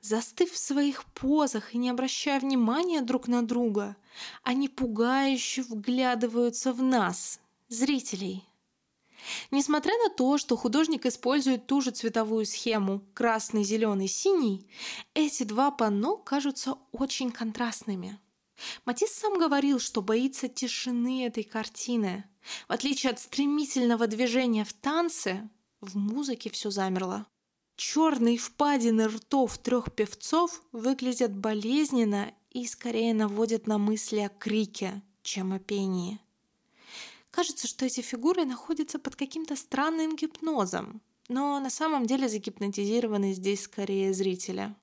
[0.01, 3.97] Застыв в своих позах и не обращая внимания друг на друга,
[4.44, 8.44] они пугающе вглядываются в нас, зрителей–
[9.51, 14.67] Несмотря на то, что художник использует ту же цветовую схему красный, зеленый, синий,
[15.15, 18.19] эти два панно кажутся очень контрастными.
[18.85, 22.25] Матис сам говорил, что боится тишины этой картины.
[22.69, 25.49] В отличие от стремительного движения в танце,
[25.81, 27.27] в музыке все замерло.
[27.77, 35.53] Черные впадины ртов трех певцов выглядят болезненно и скорее наводят на мысли о крике, чем
[35.53, 36.21] о пении.
[37.35, 43.64] Кажется, что эти фигуры находятся под каким-то странным гипнозом, но на самом деле загипнотизированы здесь
[43.64, 44.77] скорее зрителя.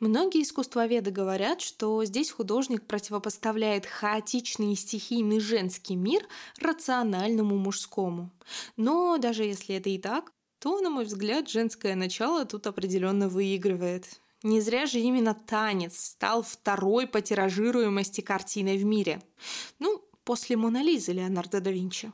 [0.00, 6.26] Многие искусствоведы говорят, что здесь художник противопоставляет хаотичный и стихийный женский мир
[6.60, 8.30] рациональному мужскому.
[8.78, 14.18] Но даже если это и так, то, на мой взгляд, женское начало тут определенно выигрывает.
[14.42, 19.22] Не зря же именно танец стал второй по тиражируемости картиной в мире.
[19.78, 22.12] Ну, после Мона Лизы Леонардо да Винчи.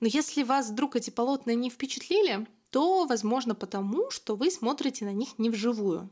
[0.00, 5.12] Но если вас вдруг эти полотна не впечатлили, то, возможно, потому, что вы смотрите на
[5.12, 6.10] них не вживую.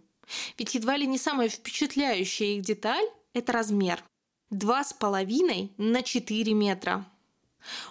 [0.57, 4.03] Ведь едва ли не самая впечатляющая их деталь– это размер.
[4.51, 7.05] Два с половиной на 4 метра.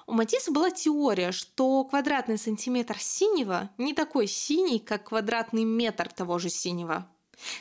[0.05, 6.39] У Матисса была теория, что квадратный сантиметр синего не такой синий, как квадратный метр того
[6.39, 7.09] же синего.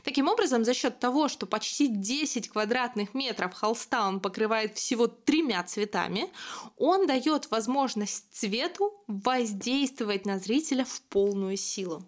[0.04, 5.62] Таким образом, за счет того, что почти 10 квадратных метров холста он покрывает всего тремя
[5.62, 6.32] цветами,
[6.76, 12.04] он дает возможность цвету воздействовать на зрителя в полную силу.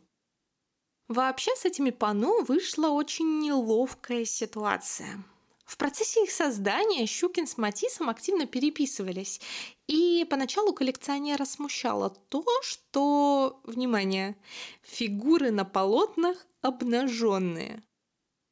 [1.09, 5.23] Вообще с этими панно вышла очень неловкая ситуация.
[5.65, 9.41] В процессе их создания Щукин с Матисом активно переписывались,
[9.87, 14.37] и поначалу коллекционера смущало то, что, внимание,
[14.83, 17.83] фигуры на полотнах обнаженные.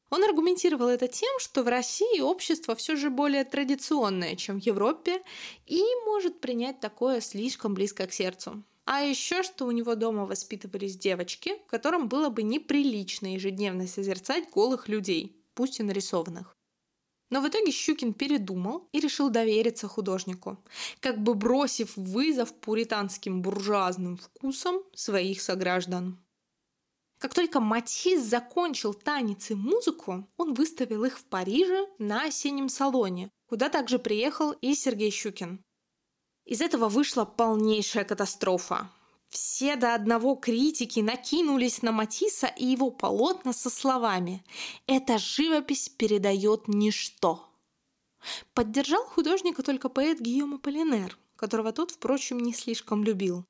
[0.09, 5.23] Он аргументировал это тем, что в России общество все же более традиционное, чем в Европе,
[5.65, 8.63] и может принять такое слишком близко к сердцу.
[8.85, 14.87] А еще, что у него дома воспитывались девочки, которым было бы неприлично ежедневно созерцать голых
[14.87, 16.55] людей, пусть и нарисованных.
[17.33, 20.63] Но в итоге Щукин передумал и решил довериться художнику,
[20.99, 26.23] как бы бросив вызов пуританским буржуазным вкусам своих сограждан.
[27.17, 33.31] Как только Матис закончил танец и музыку, он выставил их в Париже на осеннем салоне,
[33.47, 35.63] куда также приехал и Сергей Щукин.
[36.45, 38.91] Из этого вышла полнейшая катастрофа.
[39.33, 44.45] Все до одного критики накинулись на Матисса и его полотна со словами
[44.85, 47.43] «Эта живопись передает ничто».
[48.53, 53.43] Поддержал художника только поэт Гийома Полинер, которого тот, впрочем, не слишком любил.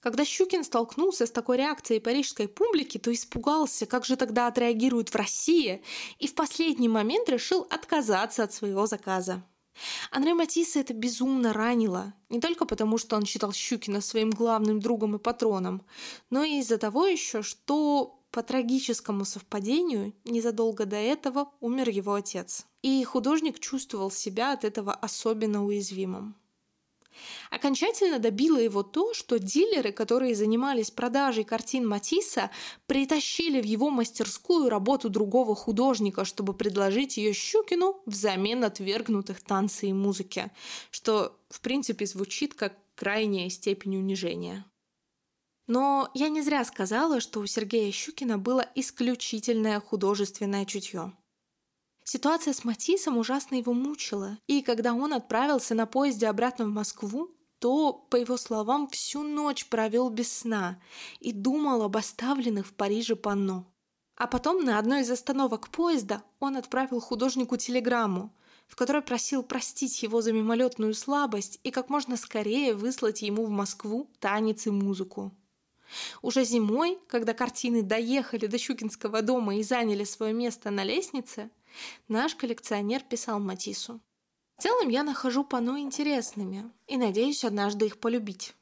[0.00, 5.14] Когда Щукин столкнулся с такой реакцией парижской публики, то испугался, как же тогда отреагируют в
[5.14, 5.82] России,
[6.18, 9.44] и в последний момент решил отказаться от своего заказа.
[10.10, 15.16] Андре Матисса это безумно ранило, не только потому, что он считал Щукина своим главным другом
[15.16, 15.82] и патроном,
[16.30, 22.66] но и из-за того еще, что по трагическому совпадению незадолго до этого умер его отец.
[22.82, 26.36] И художник чувствовал себя от этого особенно уязвимым.
[27.50, 32.50] Окончательно добило его то, что дилеры, которые занимались продажей картин Матисса,
[32.86, 39.92] притащили в его мастерскую работу другого художника, чтобы предложить ее Щукину взамен отвергнутых танца и
[39.92, 40.50] музыки,
[40.90, 44.64] что, в принципе, звучит как крайняя степень унижения.
[45.68, 51.12] Но я не зря сказала, что у Сергея Щукина было исключительное художественное чутье.
[52.10, 57.28] Ситуация с Матисом ужасно его мучила, и когда он отправился на поезде обратно в Москву,
[57.58, 60.80] то, по его словам, всю ночь провел без сна
[61.20, 63.70] и думал об оставленных в Париже панно.
[64.16, 68.34] А потом на одной из остановок поезда он отправил художнику телеграмму,
[68.66, 73.50] в которой просил простить его за мимолетную слабость и как можно скорее выслать ему в
[73.50, 75.30] Москву танец и музыку.
[76.22, 81.50] Уже зимой, когда картины доехали до Щукинского дома и заняли свое место на лестнице,
[82.08, 84.00] наш коллекционер писал Матису.
[84.56, 88.54] В целом я нахожу пано интересными и надеюсь однажды их полюбить.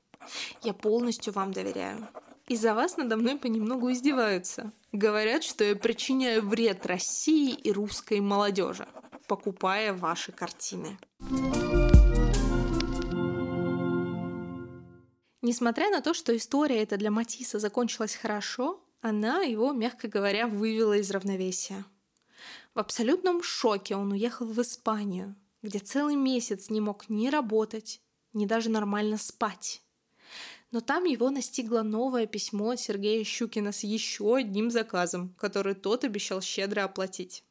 [0.63, 2.07] Я полностью вам доверяю.
[2.49, 4.73] Из-за вас надо мной понемногу издеваются.
[4.93, 8.87] Говорят, что я причиняю вред России и русской молодежи,
[9.27, 10.99] покупая ваши картины.
[15.43, 20.95] Несмотря на то, что история эта для Матисса закончилась хорошо, она его, мягко говоря, вывела
[20.99, 21.85] из равновесия.
[22.77, 28.03] В абсолютном шоке он уехал в Испанию, где целый месяц не мог ни работать,
[28.35, 29.81] ни даже нормально спать.
[30.73, 36.05] Но там его настигло новое письмо от Сергея Щукина с еще одним заказом, который тот
[36.05, 37.45] обещал щедро оплатить.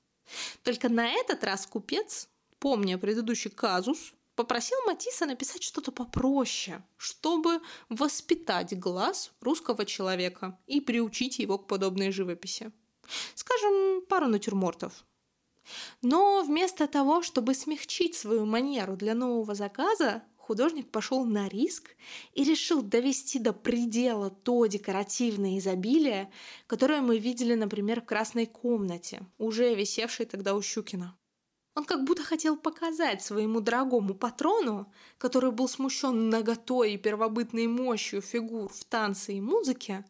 [0.61, 8.77] Только на этот раз купец, помня предыдущий казус, попросил Матисса написать что-то попроще, чтобы воспитать
[8.77, 12.71] глаз русского человека и приучить его к подобной живописи.
[13.33, 15.03] Скажем, пару натюрмортов.
[16.01, 21.95] Но вместо того, чтобы смягчить свою манеру для нового заказа, художник пошел на риск
[22.33, 26.31] и решил довести до предела то декоративное изобилие,
[26.67, 31.17] которое мы видели, например, в «Красной комнате», уже висевшей тогда у Щукина.
[31.75, 38.21] Он как будто хотел показать своему дорогому патрону, который был смущен наготой и первобытной мощью
[38.21, 40.05] фигур в танце и музыке,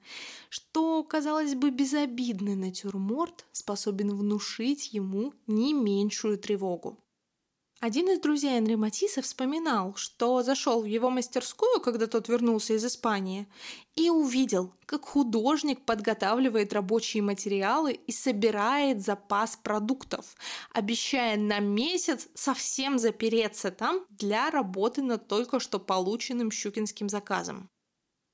[0.50, 7.00] что, казалось бы, безобидный натюрморт способен внушить ему не меньшую тревогу.
[7.82, 12.86] Один из друзей Энри Матисса вспоминал, что зашел в его мастерскую, когда тот вернулся из
[12.86, 13.48] Испании,
[13.96, 20.36] и увидел, как художник подготавливает рабочие материалы и собирает запас продуктов,
[20.72, 27.70] обещая на месяц совсем запереться там для работы над только что полученным щукинским заказом.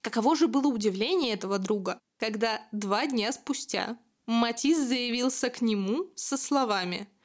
[0.04, 6.38] Каково же было удивление этого друга, когда два дня спустя Матис заявился к нему со
[6.38, 7.08] словами–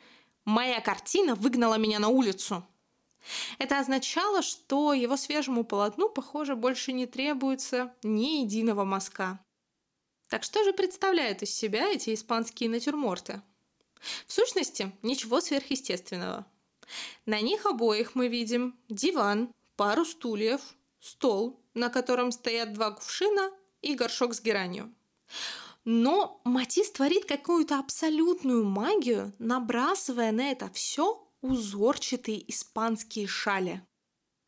[0.46, 2.64] Моя картина выгнала меня на улицу.
[3.58, 9.40] Это означало, что его свежему полотну, похоже, больше не требуется ни единого мазка.
[10.28, 13.42] Так что же представляют из себя эти испанские натюрморты?
[14.28, 16.46] В сущности, ничего сверхъестественного.
[17.26, 20.60] На них обоих мы видим диван, пару стульев,
[21.00, 23.50] стол, на котором стоят два кувшина
[23.82, 24.94] и горшок с геранью.
[25.88, 33.86] Но Матис творит какую-то абсолютную магию, набрасывая на это все узорчатые испанские шали.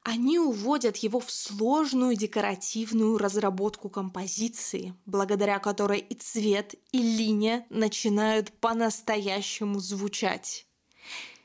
[0.03, 8.51] Они уводят его в сложную декоративную разработку композиции, благодаря которой и цвет, и линия начинают
[8.55, 10.67] по-настоящему звучать.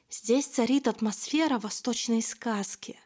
[0.10, 3.00] Здесь царит атмосфера восточной сказки,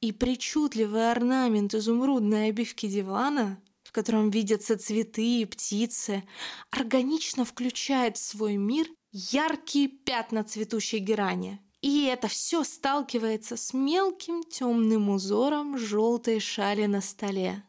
[0.00, 3.60] и причудливый орнамент изумрудной обивки дивана
[3.94, 6.24] котором видятся цветы и птицы,
[6.70, 11.60] органично включает в свой мир яркие пятна цветущей герани.
[11.80, 17.62] И это все сталкивается с мелким темным узором желтой шали на столе.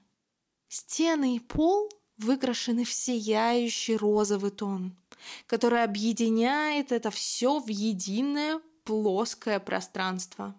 [0.68, 4.98] Стены и пол выкрашены в сияющий розовый тон,
[5.46, 10.56] который объединяет это все в единое плоское пространство.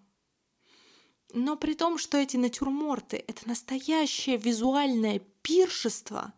[1.32, 6.32] Но при том, что эти натюрморты— это настоящее визуальное пиршества,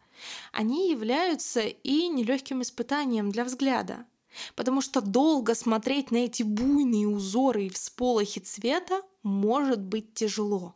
[0.53, 4.05] они являются и нелегким испытанием для взгляда.
[4.55, 10.75] Потому что долго смотреть на эти буйные узоры и всполохи цвета может быть тяжело.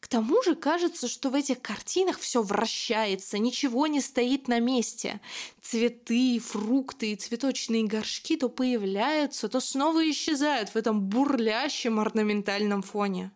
[0.00, 5.20] К тому же кажется, что в этих картинах все вращается, ничего не стоит на месте.
[5.60, 13.30] Цветы, фрукты и цветочные горшки то появляются, то снова исчезают в этом бурлящем орнаментальном фоне.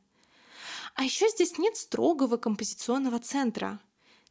[0.95, 3.79] А еще здесь нет строгого композиционного центра.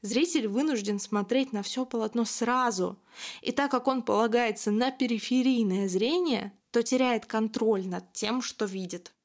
[0.06, 3.00] Зритель вынужден смотреть на все полотно сразу,
[3.42, 9.16] и так как он полагается на периферийное зрение, то теряет контроль над тем, что видит.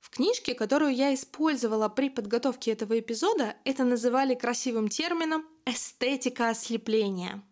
[0.00, 7.44] В книжке, которую я использовала при подготовке этого эпизода, это называли красивым термином «эстетика ослепления».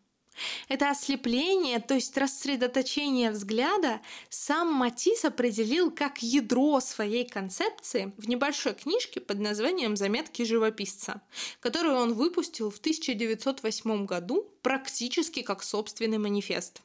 [0.68, 8.74] Это ослепление, то есть рассредоточение взгляда, сам Матис определил как ядро своей концепции в небольшой
[8.74, 11.22] книжке под названием «Заметки живописца»,
[11.61, 16.82] которую он выпустил в 1908 году практически как собственный манифест.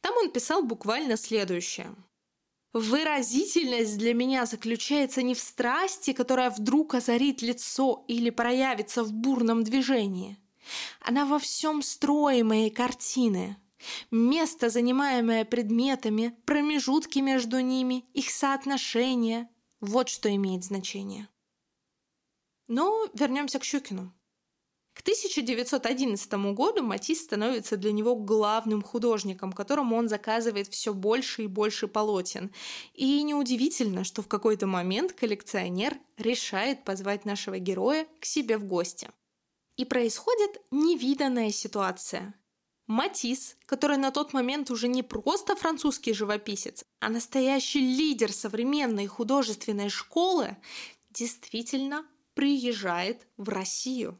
[0.00, 1.94] Там он писал буквально следующее.
[2.72, 9.62] Выразительность для меня заключается не в страсти, которая вдруг озарит лицо или проявится в бурном
[9.62, 10.38] движении.
[11.00, 13.56] Она во всем строе картины.
[14.10, 19.48] Место, занимаемое предметами, промежутки между ними, их соотношение–
[19.80, 21.28] вот что имеет значение.
[22.68, 24.14] Но вернемся к Щукину.
[24.94, 31.46] К 1911 году Матис становится для него главным художником, которому он заказывает все больше и
[31.48, 32.52] больше полотен.
[32.94, 39.10] И неудивительно, что в какой-то момент коллекционер решает позвать нашего героя к себе в гости.
[39.76, 42.34] И происходит невиданная ситуация.
[42.86, 49.88] Матис, который на тот момент уже не просто французский живописец, а настоящий лидер современной художественной
[49.88, 50.56] школы,
[51.10, 52.04] действительно
[52.34, 54.18] приезжает в Россию.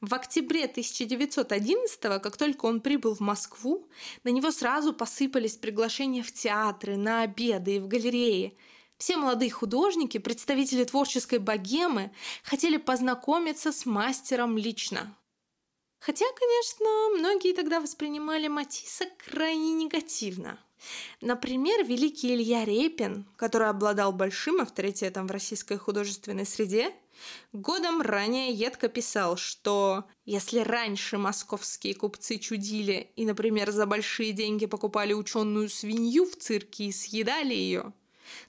[0.00, 3.88] В октябре 1911 как только он прибыл в Москву,
[4.24, 8.58] на него сразу посыпались приглашения в театры, на обеды и в галереи.
[8.98, 15.14] Все молодые художники, представители творческой богемы, хотели познакомиться с мастером лично.
[15.98, 20.58] Хотя, конечно, многие тогда воспринимали Матисса крайне негативно.
[21.20, 26.94] Например, великий Илья Репин, который обладал большим авторитетом в российской художественной среде,
[27.52, 34.66] годом ранее едко писал, что если раньше московские купцы чудили и, например, за большие деньги
[34.66, 37.92] покупали ученую свинью в цирке и съедали ее,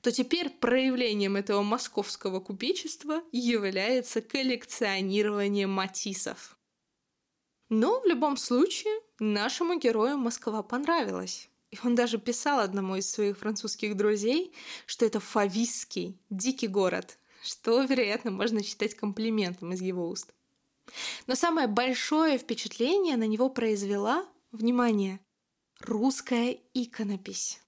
[0.01, 6.57] то теперь проявлением этого московского купечества является коллекционирование матисов.
[7.69, 11.49] Но в любом случае нашему герою Москва понравилась.
[11.71, 14.53] И он даже писал одному из своих французских друзей,
[14.85, 20.33] что это фавистский, дикий город, что, вероятно, можно считать комплиментом из его уст.
[21.27, 25.19] Но самое большое впечатление на него произвела, внимание,
[25.81, 27.61] русская иконопись.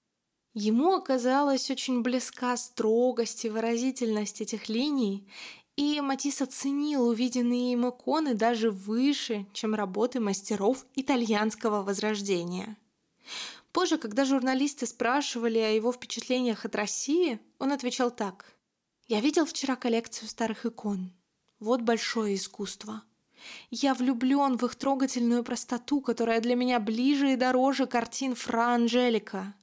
[0.52, 5.28] Ему оказалась очень близка строгость и выразительность этих линий,
[5.76, 12.76] и Матисс оценил увиденные им иконы даже выше, чем работы мастеров итальянского возрождения.
[13.72, 18.52] Позже, когда журналисты спрашивали о его впечатлениях от России, он отвечал так.
[19.06, 21.12] «Я видел вчера коллекцию старых икон.
[21.60, 23.02] Вот большое искусство.
[23.70, 29.54] Я влюблен в их трогательную простоту, которая для меня ближе и дороже картин Фра Анжелика.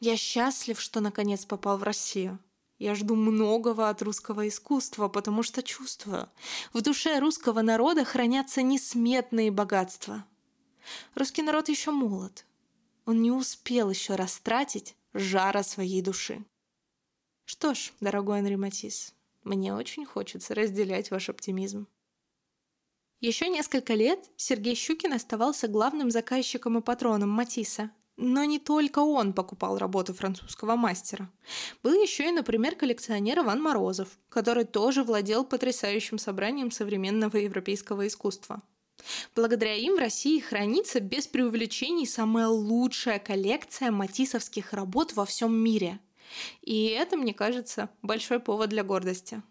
[0.00, 2.38] Я счастлив, что наконец попал в Россию.
[2.78, 6.28] Я жду многого от русского искусства, потому что чувствую,
[6.72, 10.24] в душе русского народа хранятся несметные богатства.
[11.14, 12.44] Русский народ еще молод,
[13.04, 16.44] он не успел еще растратить жара своей души.
[17.44, 19.14] Что ж, дорогой Анри Матис,
[19.44, 21.86] мне очень хочется разделять ваш оптимизм.
[23.20, 27.90] Еще несколько лет Сергей Щукин оставался главным заказчиком и патроном Матисса.
[28.16, 31.30] Но не только он покупал работы французского мастера.
[31.82, 38.62] Был еще и, например, коллекционер Иван Морозов, который тоже владел потрясающим собранием современного европейского искусства–
[39.34, 45.98] Благодаря им в России хранится без преувеличений самая лучшая коллекция матисовских работ во всем мире.
[46.62, 49.42] И это, мне кажется, большой повод для гордости.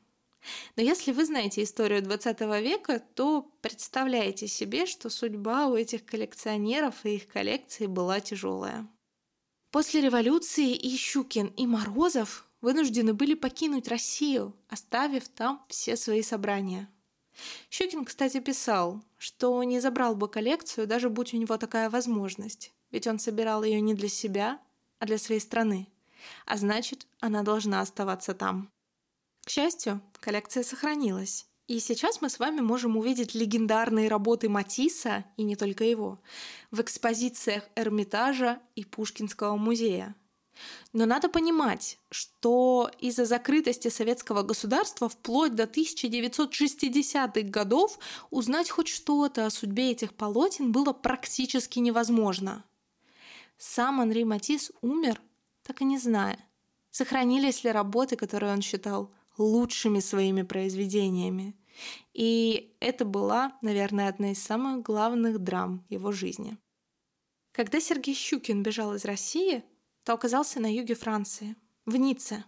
[0.75, 7.05] Но если вы знаете историю 20 века, то представляете себе, что судьба у этих коллекционеров
[7.05, 8.87] и их коллекций была тяжелая.
[9.71, 16.89] После революции и Щукин, и Морозов вынуждены были покинуть Россию, оставив там все свои собрания–
[17.69, 23.07] Щукин, кстати, писал, что не забрал бы коллекцию, даже будь у него такая возможность, ведь
[23.07, 24.59] он собирал ее не для себя,
[24.99, 25.87] а для своей страны,
[26.45, 28.71] а значит, она должна оставаться там.
[29.43, 35.43] К счастью, коллекция сохранилась, и сейчас мы с вами можем увидеть легендарные работы Матисса, и
[35.43, 36.21] не только его,
[36.71, 40.15] в экспозициях Эрмитажа и Пушкинского музея–
[40.93, 47.99] но надо понимать, что из-за закрытости советского государства вплоть до 1960-х годов
[48.29, 52.65] узнать хоть что-то о судьбе этих полотен было практически невозможно.
[53.57, 55.21] Сам Анри Матис умер,
[55.63, 56.39] так и не зная,
[56.89, 61.55] сохранились ли работы, которые он считал лучшими своими произведениями.
[62.13, 66.57] И это была, наверное, одна из самых главных драм его жизни.
[67.51, 69.63] Когда Сергей Щукин бежал из России,
[70.03, 71.55] то оказался на юге Франции,
[71.85, 72.45] в Ницце.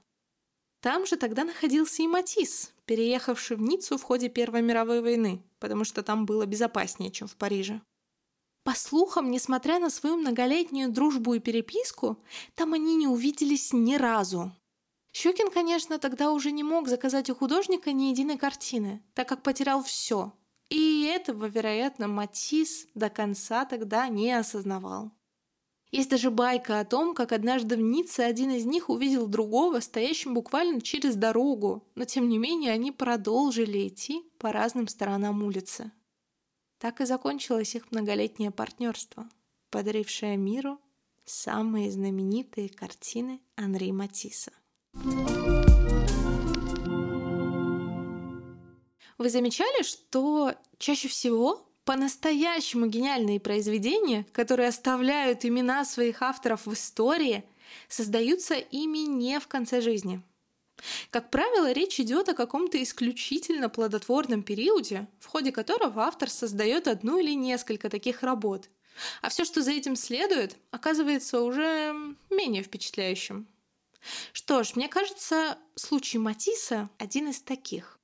[0.81, 5.85] Там же тогда находился и Матис, переехавший в Ниццу в ходе Первой мировой войны, потому
[5.85, 7.81] что там было безопаснее, чем в Париже.
[8.63, 12.17] По слухам, несмотря на свою многолетнюю дружбу и переписку,
[12.55, 14.53] там они не увиделись ни разу.
[15.13, 19.83] Щукин, конечно, тогда уже не мог заказать у художника ни единой картины, так как потерял
[19.83, 20.33] все.
[20.69, 25.11] И этого, вероятно, Матис до конца тогда не осознавал.
[25.91, 30.33] Есть даже байка о том, как однажды в Ницце один из них увидел другого, стоящим
[30.33, 35.91] буквально через дорогу, но тем не менее они продолжили идти по разным сторонам улицы.
[36.79, 39.29] Так и закончилось их многолетнее партнерство,
[39.69, 40.79] подарившее миру
[41.23, 44.51] самые знаменитые картины Анри Матисса.
[49.23, 57.45] Вы замечали, что чаще всего по-настоящему гениальные произведения, которые оставляют имена своих авторов в истории,
[57.87, 60.21] создаются ими не в конце жизни.
[61.09, 67.19] Как правило, речь идет о каком-то исключительно плодотворном периоде, в ходе которого автор создает одну
[67.19, 68.69] или несколько таких работ.
[69.21, 71.95] А все, что за этим следует, оказывается уже
[72.29, 73.47] менее впечатляющим.
[74.31, 77.99] Что ж, мне кажется, случай Матисса один из таких.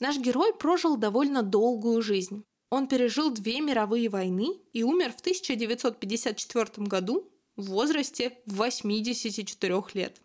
[0.00, 2.44] Наш герой прожил довольно долгую жизнь.
[2.70, 10.20] Он пережил две мировые войны и умер в 1954 году в возрасте 84 лет.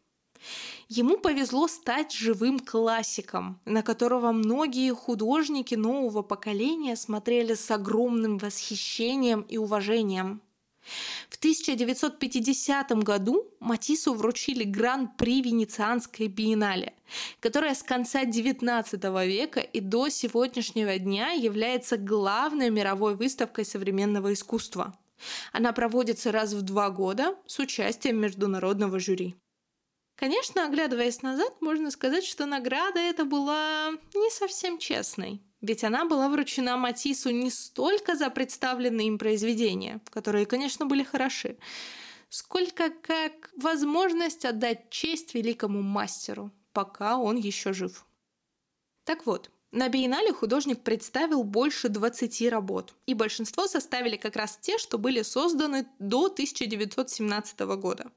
[0.87, 9.41] Ему повезло стать живым классиком, на которого многие художники нового поколения смотрели с огромным восхищением
[9.41, 10.41] и уважением.
[11.29, 16.93] В 1950 году Матису вручили гран-при Венецианской биеннале,
[17.39, 24.97] которая с конца XIX века и до сегодняшнего дня является главной мировой выставкой современного искусства.
[25.51, 29.35] Она проводится раз в два года с участием международного жюри.
[30.15, 35.41] Конечно, оглядываясь назад, можно сказать, что награда эта была не совсем честной.
[35.61, 41.57] Ведь она была вручена Матису не столько за представленные им произведения, которые, конечно, были хороши,
[42.29, 48.05] сколько как возможность отдать честь великому мастеру, пока он еще жив.
[49.03, 54.77] Так вот, на биеннале художник представил больше 20 работ, и большинство составили как раз те,
[54.77, 58.11] что были созданы до 1917 года.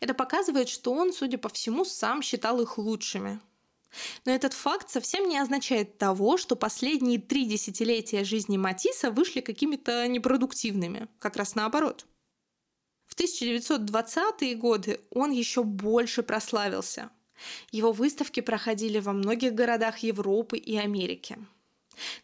[0.00, 3.40] Это показывает, что он, судя по всему, сам считал их лучшими.
[4.24, 10.06] Но этот факт совсем не означает того, что последние три десятилетия жизни Матисса вышли какими-то
[10.06, 11.08] непродуктивными.
[11.18, 12.06] Как раз наоборот.
[13.06, 17.10] В 1920-е годы он еще больше прославился.
[17.70, 21.38] Его выставки проходили во многих городах Европы и Америки.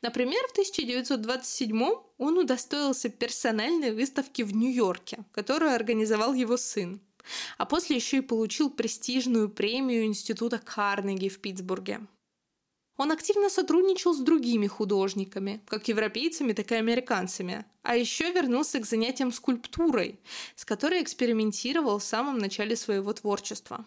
[0.03, 7.01] Например, в 1927 он удостоился персональной выставки в Нью-Йорке, которую организовал его сын
[7.59, 12.01] а после еще и получил престижную премию Института Карнеги в Питтсбурге.
[12.97, 18.85] Он активно сотрудничал с другими художниками, как европейцами, так и американцами, а еще вернулся к
[18.85, 20.21] занятиям скульптурой,
[20.55, 23.87] с которой экспериментировал в самом начале своего творчества.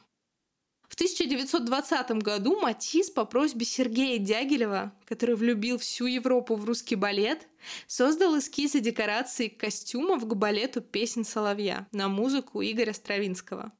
[0.93, 7.47] В 1920 году Матис по просьбе Сергея Дягилева, который влюбил всю Европу в русский балет,
[7.87, 13.71] создал эскизы декораций костюмов к балету «Песнь соловья» на музыку Игоря Стравинского.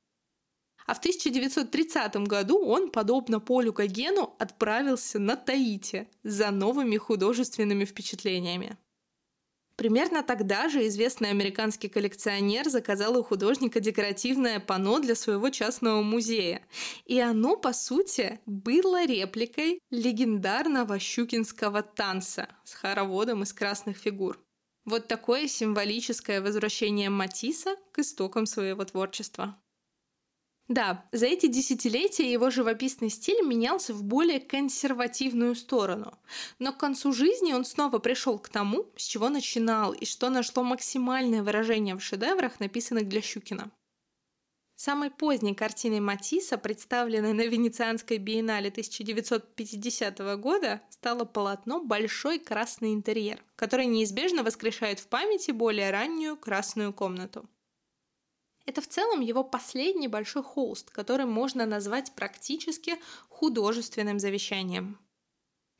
[0.88, 8.76] А в 1930 году он, подобно Полю Кагену, отправился на Таити за новыми художественными впечатлениями.
[9.84, 16.66] Примерно тогда же известный американский коллекционер заказал у художника декоративное панно для своего частного музея.
[17.04, 24.40] И оно, по сути, было репликой легендарного щукинского танца с хороводом из красных фигур.
[24.86, 29.62] Вот такое символическое возвращение Матисса к истокам своего творчества.
[30.70, 36.18] Да, за эти десятилетия его живописный стиль менялся в более консервативную сторону.
[36.58, 40.64] Но к концу жизни он снова пришел к тому, с чего начинал, и что нашло
[40.64, 43.72] максимальное выражение в шедеврах, написанных для Щукина.
[44.76, 53.44] Самой поздней картиной Матисса, представленной на Венецианской биеннале 1950 года, стало полотно «Большой красный интерьер»,
[53.56, 57.48] которое неизбежно воскрешает в памяти более раннюю красную комнату.
[58.66, 62.96] Это в целом его последний большой холст, который можно назвать практически
[63.30, 64.98] художественным завещанием.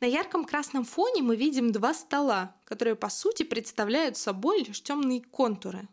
[0.02, 5.22] На ярком красном фоне мы видим два стола, которые по сути представляют собой лишь темные
[5.22, 5.88] контуры.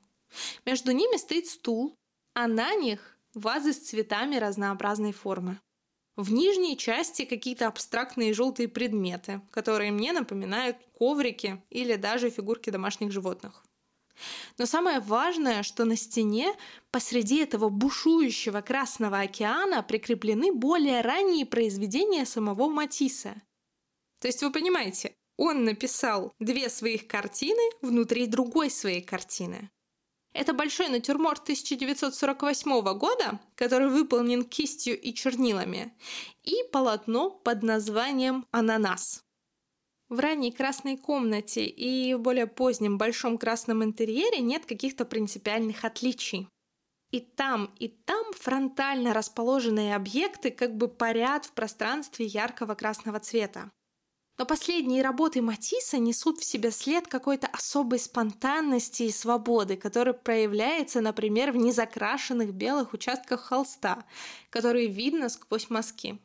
[0.66, 1.94] Между ними стоит стул,
[2.34, 5.60] а на них вазы с цветами разнообразной формы.
[6.16, 13.12] В нижней части какие-то абстрактные желтые предметы, которые мне напоминают коврики или даже фигурки домашних
[13.12, 13.64] животных.
[14.58, 16.54] Но самое важное, что на стене
[16.90, 23.42] посреди этого бушующего Красного океана прикреплены более ранние произведения самого Матисса.
[24.20, 29.70] То есть вы понимаете, он написал две своих картины внутри другой своей картины.
[30.32, 35.92] Это большой натюрморт 1948 года, который выполнен кистью и чернилами,
[36.44, 39.24] и полотно под названием «Ананас».
[40.10, 46.48] В ранней красной комнате и в более позднем большом красном интерьере нет каких-то принципиальных отличий.
[47.12, 53.70] И там, и там фронтально расположенные объекты как бы парят в пространстве яркого красного цвета.
[54.36, 61.00] Но последние работы Матисса несут в себе след какой-то особой спонтанности и свободы, который проявляется,
[61.00, 64.04] например, в незакрашенных белых участках холста,
[64.50, 66.18] которые видно сквозь мазки.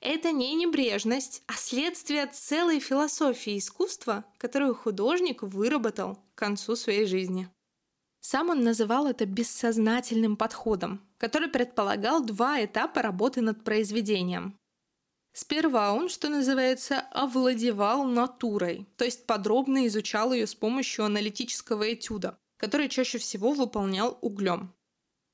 [0.00, 7.48] Это не небрежность, а следствие целой философии искусства, которую художник выработал к концу своей жизни.
[8.20, 14.56] Сам он называл это бессознательным подходом, который предполагал два этапа работы над произведением.
[15.32, 22.38] Сперва он, что называется, овладевал натурой, то есть подробно изучал ее с помощью аналитического этюда,
[22.58, 24.74] который чаще всего выполнял углем.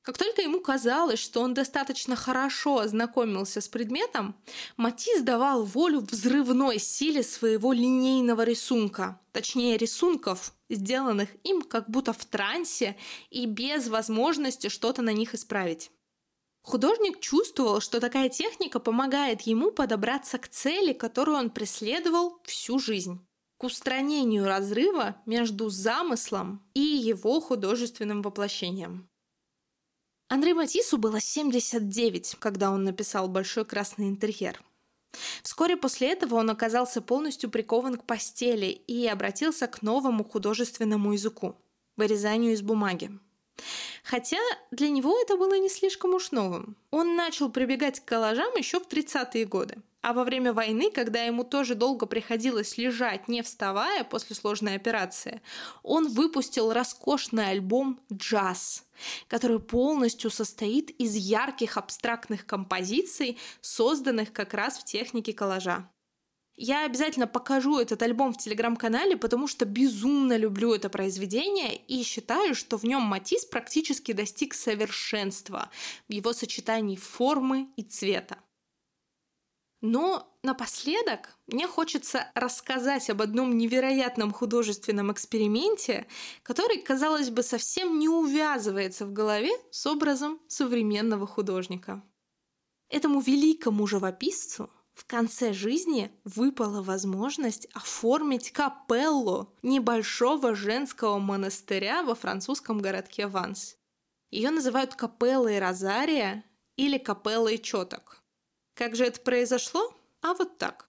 [0.08, 4.34] Как только ему казалось, что он достаточно хорошо ознакомился с предметом,
[4.78, 12.24] Матис давал волю взрывной силе своего линейного рисунка, точнее рисунков, сделанных им как будто в
[12.24, 12.96] трансе
[13.28, 15.90] и без возможности что-то на них исправить.
[16.62, 23.20] Художник чувствовал, что такая техника помогает ему подобраться к цели, которую он преследовал всю жизнь
[23.58, 29.07] к устранению разрыва между замыслом и его художественным воплощением.
[30.28, 34.62] Андре Матису было 79, когда он написал «Большой красный интерьер».
[35.42, 41.56] Вскоре после этого он оказался полностью прикован к постели и обратился к новому художественному языку–
[41.96, 43.10] вырезанию из бумаги.
[44.04, 44.38] Хотя
[44.70, 46.76] для него это было не слишком уж новым.
[46.90, 49.76] Он начал прибегать к коллажам еще в 30-е годы.
[50.00, 55.42] А во время войны, когда ему тоже долго приходилось лежать, не вставая после сложной операции,
[55.82, 58.84] он выпустил роскошный альбом «Джаз»,
[59.26, 65.90] который полностью состоит из ярких абстрактных композиций, созданных как раз в технике коллажа.
[66.60, 72.56] Я обязательно покажу этот альбом в телеграм-канале, потому что безумно люблю это произведение и считаю,
[72.56, 75.70] что в нем Матис практически достиг совершенства
[76.08, 78.38] в его сочетании формы и цвета.
[79.80, 86.08] Но напоследок мне хочется рассказать об одном невероятном художественном эксперименте,
[86.42, 92.02] который, казалось бы, совсем не увязывается в голове с образом современного художника.
[92.88, 102.80] Этому великому живописцу в конце жизни выпала возможность оформить капеллу небольшого женского монастыря во французском
[102.80, 103.76] городке Ванс.
[104.30, 106.44] Ее называют капеллой Розария
[106.76, 108.17] или капеллой Чоток.
[108.78, 109.92] Как же это произошло?
[110.22, 110.88] А вот так.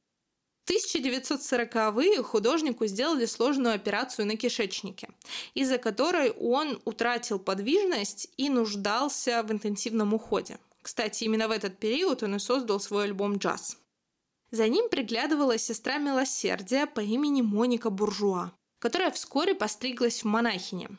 [0.64, 5.10] В 1940-е художнику сделали сложную операцию на кишечнике,
[5.56, 10.60] из-за которой он утратил подвижность и нуждался в интенсивном уходе.
[10.84, 13.80] Кстати, именно в этот период он и создал свой альбом «Джаз».
[14.52, 20.90] За ним приглядывала сестра милосердия по имени Моника Буржуа, которая вскоре постриглась в монахине.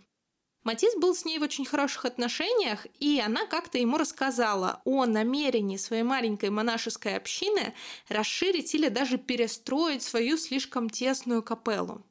[0.63, 5.79] Матис был с ней в очень хороших отношениях, и она как-то ему рассказала о намерении
[5.79, 7.75] своей маленькой монашеской общины
[8.09, 12.05] расширить или даже перестроить свою слишком тесную капеллу.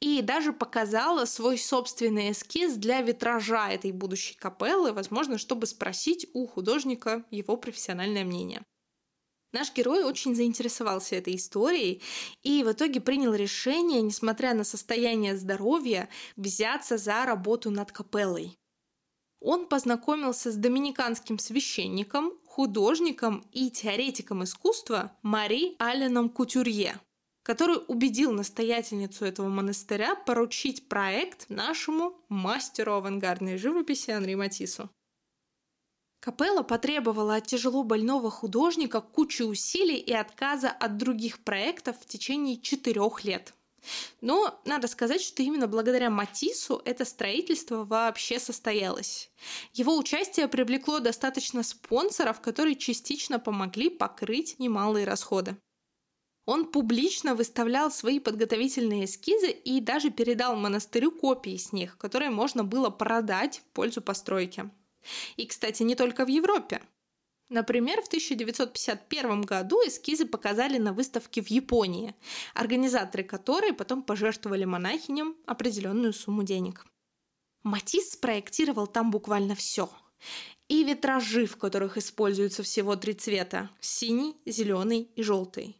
[0.00, 6.46] И даже показала свой собственный эскиз для витража этой будущей капеллы, возможно, чтобы спросить у
[6.46, 8.62] художника его профессиональное мнение.
[9.52, 12.02] Наш герой очень заинтересовался этой историей
[12.42, 18.58] и в итоге принял решение, несмотря на состояние здоровья, взяться за работу над капеллой.
[19.40, 27.00] Он познакомился с доминиканским священником, художником и теоретиком искусства Мари Алленом Кутюрье,
[27.44, 34.90] который убедил настоятельницу этого монастыря поручить проект нашему мастеру авангардной живописи Анри Матису.
[36.20, 42.60] Капелла потребовала от тяжело больного художника кучу усилий и отказа от других проектов в течение
[42.60, 43.54] четырех лет.
[44.20, 49.30] Но надо сказать, что именно благодаря Матису это строительство вообще состоялось.
[49.72, 55.56] Его участие привлекло достаточно спонсоров, которые частично помогли покрыть немалые расходы.
[56.44, 62.64] Он публично выставлял свои подготовительные эскизы и даже передал монастырю копии с них, которые можно
[62.64, 64.70] было продать в пользу постройки.
[65.36, 66.80] И, кстати, не только в Европе.
[67.48, 72.14] Например, в 1951 году эскизы показали на выставке в Японии,
[72.54, 76.86] организаторы которой потом пожертвовали монахиням определенную сумму денег.
[77.62, 79.90] Матисс спроектировал там буквально все.
[80.68, 85.76] И витражи, в которых используются всего три цвета– синий, зеленый и желтый.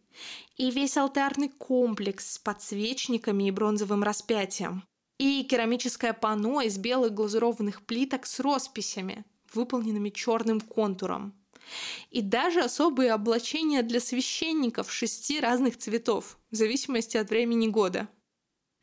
[0.56, 4.82] и весь алтарный комплекс с подсвечниками и бронзовым распятием,
[5.18, 11.34] и керамическое панно из белых глазурованных плиток с росписями, выполненными черным контуром,
[12.10, 18.08] и даже особые облачения для священников шести разных цветов, в зависимости от времени года.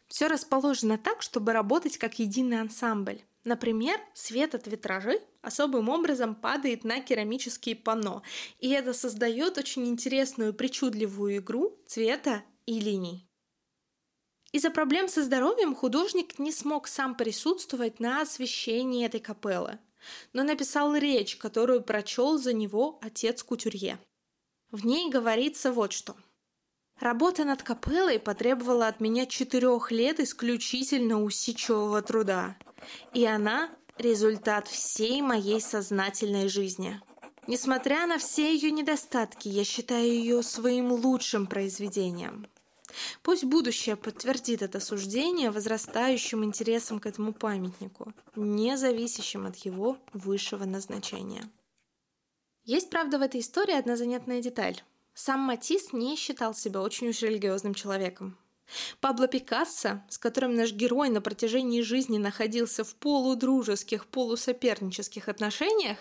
[0.07, 3.21] Все расположено так, чтобы работать как единый ансамбль.
[3.43, 8.23] Например, свет от витражей особым образом падает на керамические панно,
[8.59, 13.27] и это создает очень интересную причудливую игру цвета и линий.
[14.55, 19.79] Из-за проблем со здоровьем художник не смог сам присутствовать на освещении этой капеллы,
[20.31, 23.99] но написал речь, которую прочел за него отец Кутюрье.
[24.71, 26.15] В ней говорится вот что.
[27.01, 32.55] Работа над капеллой потребовала от меня четырех лет исключительно усидчивого труда,
[33.13, 37.01] и она– результат всей моей сознательной жизни.
[37.45, 42.47] Несмотря на все ее недостатки, я считаю ее своим лучшим произведением–
[43.21, 50.65] Пусть будущее подтвердит это суждение возрастающим интересом к этому памятнику, не зависящим от его высшего
[50.65, 51.49] назначения.
[52.63, 54.81] Есть, правда, в этой истории одна занятная деталь.
[55.13, 58.37] Сам Матис не считал себя очень уж религиозным человеком.
[58.99, 65.99] Пабло Пикассо, с которым наш герой на протяжении жизни находился в полудружеских, полусопернических отношениях,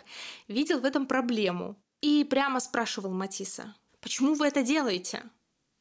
[0.48, 5.24] видел в этом проблему и прямо спрашивал Матисса, «Почему вы это делаете?»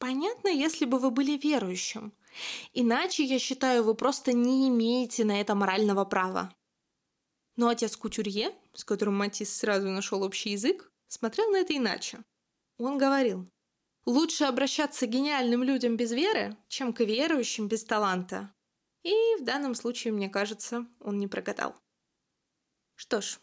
[0.04, 2.12] Понятно, если бы вы были верующим.
[2.74, 6.54] Иначе, я считаю, вы просто не имеете на это морального права.
[7.56, 12.22] Но отец Кутюрье, с которым Матис сразу нашел общий язык, смотрел на это иначе.
[12.76, 13.48] Он говорил,
[14.04, 18.52] лучше обращаться к гениальным людям без веры, чем к верующим без таланта.
[19.04, 21.74] И в данном случае, мне кажется, он не прогадал.
[22.94, 23.40] Что ж,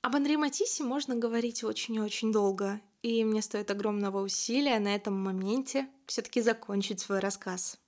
[0.00, 4.94] об Андре Матиссе можно говорить очень и очень долго, и мне стоит огромного усилия на
[4.94, 7.78] этом моменте все-таки закончить свой рассказ.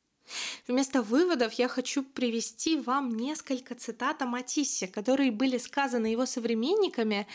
[0.69, 7.27] Вместо выводов я хочу привести вам несколько цитат о Матиссе, которые были сказаны его современниками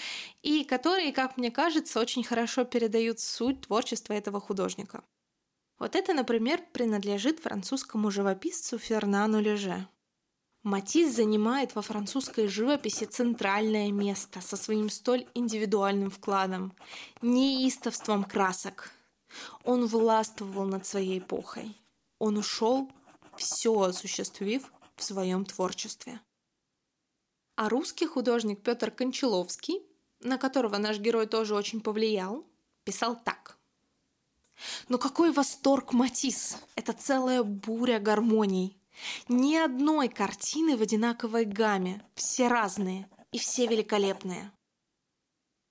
[0.41, 5.03] и которые, как мне кажется, очень хорошо передают суть творчества этого художника.
[5.78, 9.88] Вот это, например, принадлежит французскому живописцу Фернану Леже.
[10.66, 16.74] Матисс занимает во французской живописи центральное место со своим столь индивидуальным вкладом,
[17.22, 18.91] неистовством красок.
[19.63, 21.78] Он властвовал над своей эпохой.
[22.18, 22.91] Он ушел,
[23.38, 26.20] все осуществив в своем творчестве.
[27.55, 29.84] А русский художник Петр Кончаловский,
[30.22, 32.43] на которого наш герой тоже очень повлиял,
[32.86, 33.59] писал так.
[34.89, 36.57] Но какой восторг Матисс!
[36.74, 38.76] Это целая буря гармоний,
[39.28, 44.52] ни одной картины в одинаковой гамме, все разные и все великолепные.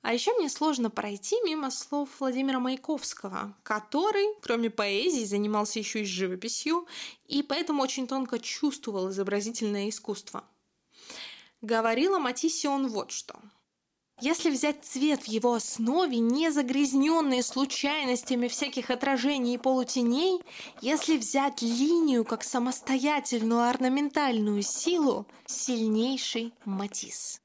[0.03, 6.05] А еще мне сложно пройти мимо слов Владимира Маяковского, который, кроме поэзии, занимался еще и
[6.05, 6.87] живописью,
[7.27, 10.45] и поэтому очень тонко чувствовал изобразительное искусство.
[11.63, 13.41] Говорил о Матиссе он вот что–
[14.21, 20.41] если взять цвет в его основе, не загрязненные случайностями всяких отражений и полутеней,
[20.81, 27.41] если взять линию как самостоятельную орнаментальную силу, сильнейший Матисс.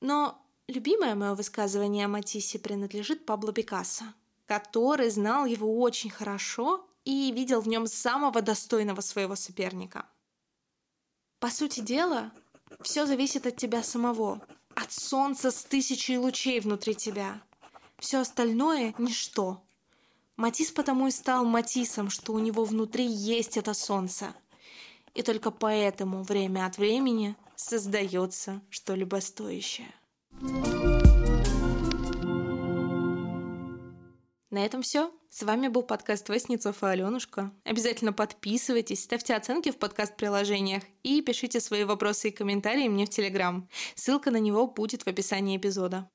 [0.00, 4.04] Но любимое мое высказывание о Матиссе принадлежит Пабло Пикассо,
[4.46, 10.06] который знал его очень хорошо и видел в нем самого достойного своего соперника.
[11.40, 12.30] По сути дела,
[12.82, 14.40] все зависит от тебя самого,
[14.74, 17.42] от солнца с тысячей лучей внутри тебя.
[17.98, 19.62] Все остальное— ничто.
[20.36, 24.34] Матис потому и стал Матисом, что у него внутри есть это солнце.
[25.14, 29.92] И только поэтому время от времени создается что-либо стоящее.
[34.50, 35.12] На этом все.
[35.32, 37.52] С вами был подкаст Вестницов и Аленушка.
[37.62, 43.68] Обязательно подписывайтесь, ставьте оценки в подкаст-приложениях и пишите свои вопросы и комментарии мне в Телеграм.
[43.94, 46.10] Ссылка на него будет в описании эпизода.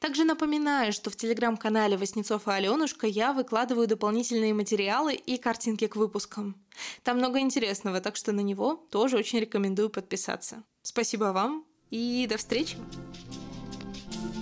[0.00, 5.94] Также напоминаю, что в телеграм-канале Васнецов и Аленушка я выкладываю дополнительные материалы и картинки к
[5.94, 6.60] выпускам.
[7.04, 10.64] Там много интересного, так что на него тоже очень рекомендую подписаться.
[10.82, 12.76] Спасибо вам и до встречи!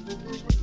[0.09, 0.58] thank you